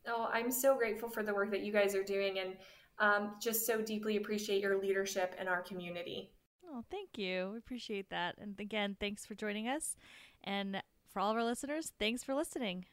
Oh, 0.06 0.28
I'm 0.32 0.50
so 0.50 0.76
grateful 0.76 1.08
for 1.08 1.22
the 1.22 1.32
work 1.32 1.50
that 1.50 1.62
you 1.62 1.72
guys 1.72 1.94
are 1.94 2.02
doing, 2.02 2.38
and 2.38 2.56
um, 2.98 3.34
just 3.40 3.66
so 3.66 3.80
deeply 3.80 4.16
appreciate 4.16 4.60
your 4.60 4.80
leadership 4.80 5.34
in 5.40 5.48
our 5.48 5.62
community. 5.62 6.30
Oh, 6.70 6.84
thank 6.90 7.16
you. 7.16 7.50
We 7.52 7.58
appreciate 7.58 8.10
that. 8.10 8.36
And 8.38 8.58
again, 8.58 8.96
thanks 8.98 9.24
for 9.24 9.34
joining 9.34 9.68
us. 9.68 9.96
And 10.42 10.82
for 11.12 11.20
all 11.20 11.30
of 11.30 11.36
our 11.36 11.44
listeners, 11.44 11.92
thanks 11.98 12.24
for 12.24 12.34
listening. 12.34 12.86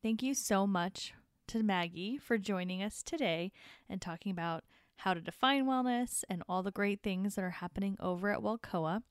Thank 0.00 0.22
you 0.22 0.32
so 0.32 0.64
much 0.64 1.12
to 1.48 1.64
Maggie 1.64 2.18
for 2.18 2.38
joining 2.38 2.84
us 2.84 3.02
today 3.02 3.50
and 3.88 4.00
talking 4.00 4.30
about 4.30 4.62
how 4.98 5.12
to 5.12 5.20
define 5.20 5.66
wellness 5.66 6.22
and 6.30 6.44
all 6.48 6.62
the 6.62 6.70
great 6.70 7.02
things 7.02 7.34
that 7.34 7.42
are 7.44 7.50
happening 7.50 7.96
over 7.98 8.30
at 8.30 8.38
WELCOA. 8.38 9.02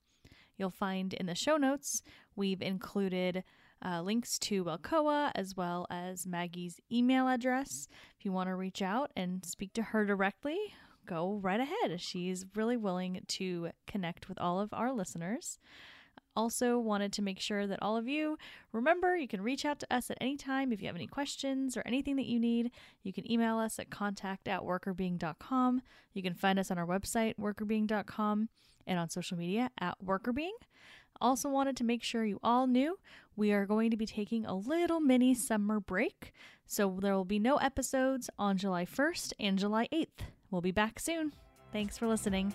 You'll 0.56 0.70
find 0.70 1.12
in 1.12 1.26
the 1.26 1.34
show 1.34 1.58
notes, 1.58 2.02
we've 2.34 2.62
included 2.62 3.44
uh, 3.84 4.00
links 4.00 4.38
to 4.38 4.64
WELCOA 4.64 5.32
as 5.34 5.54
well 5.54 5.86
as 5.90 6.26
Maggie's 6.26 6.80
email 6.90 7.28
address. 7.28 7.86
If 8.18 8.24
you 8.24 8.32
want 8.32 8.48
to 8.48 8.54
reach 8.54 8.80
out 8.80 9.10
and 9.14 9.44
speak 9.44 9.74
to 9.74 9.82
her 9.82 10.06
directly, 10.06 10.58
go 11.04 11.38
right 11.42 11.60
ahead. 11.60 12.00
She's 12.00 12.46
really 12.54 12.78
willing 12.78 13.20
to 13.28 13.72
connect 13.86 14.30
with 14.30 14.40
all 14.40 14.58
of 14.58 14.72
our 14.72 14.90
listeners. 14.90 15.58
Also, 16.36 16.78
wanted 16.78 17.12
to 17.14 17.22
make 17.22 17.40
sure 17.40 17.66
that 17.66 17.82
all 17.82 17.96
of 17.96 18.06
you 18.06 18.38
remember 18.72 19.16
you 19.16 19.26
can 19.26 19.42
reach 19.42 19.64
out 19.64 19.80
to 19.80 19.92
us 19.92 20.10
at 20.10 20.18
any 20.20 20.36
time 20.36 20.72
if 20.72 20.80
you 20.80 20.86
have 20.86 20.94
any 20.94 21.06
questions 21.06 21.76
or 21.76 21.82
anything 21.84 22.16
that 22.16 22.26
you 22.26 22.38
need. 22.38 22.70
You 23.02 23.12
can 23.12 23.30
email 23.30 23.58
us 23.58 23.78
at 23.78 23.90
contact 23.90 24.46
at 24.46 24.60
workrbeeing.com. 24.60 25.82
You 26.14 26.22
can 26.22 26.34
find 26.34 26.58
us 26.58 26.70
on 26.70 26.78
our 26.78 26.86
website, 26.86 27.34
workrbeeing.com, 27.40 28.48
and 28.86 28.98
on 28.98 29.08
social 29.08 29.36
media 29.36 29.70
at 29.80 29.96
workrbeeing. 30.04 30.56
Also, 31.20 31.48
wanted 31.48 31.76
to 31.76 31.84
make 31.84 32.02
sure 32.02 32.24
you 32.24 32.38
all 32.42 32.66
knew 32.66 32.98
we 33.34 33.52
are 33.52 33.66
going 33.66 33.90
to 33.90 33.96
be 33.96 34.06
taking 34.06 34.46
a 34.46 34.54
little 34.54 35.00
mini 35.00 35.34
summer 35.34 35.80
break. 35.80 36.32
So, 36.66 36.98
there 37.00 37.14
will 37.14 37.24
be 37.24 37.40
no 37.40 37.56
episodes 37.56 38.30
on 38.38 38.56
July 38.56 38.84
1st 38.84 39.32
and 39.40 39.58
July 39.58 39.88
8th. 39.92 40.26
We'll 40.50 40.60
be 40.60 40.72
back 40.72 41.00
soon. 41.00 41.32
Thanks 41.72 41.98
for 41.98 42.06
listening. 42.06 42.54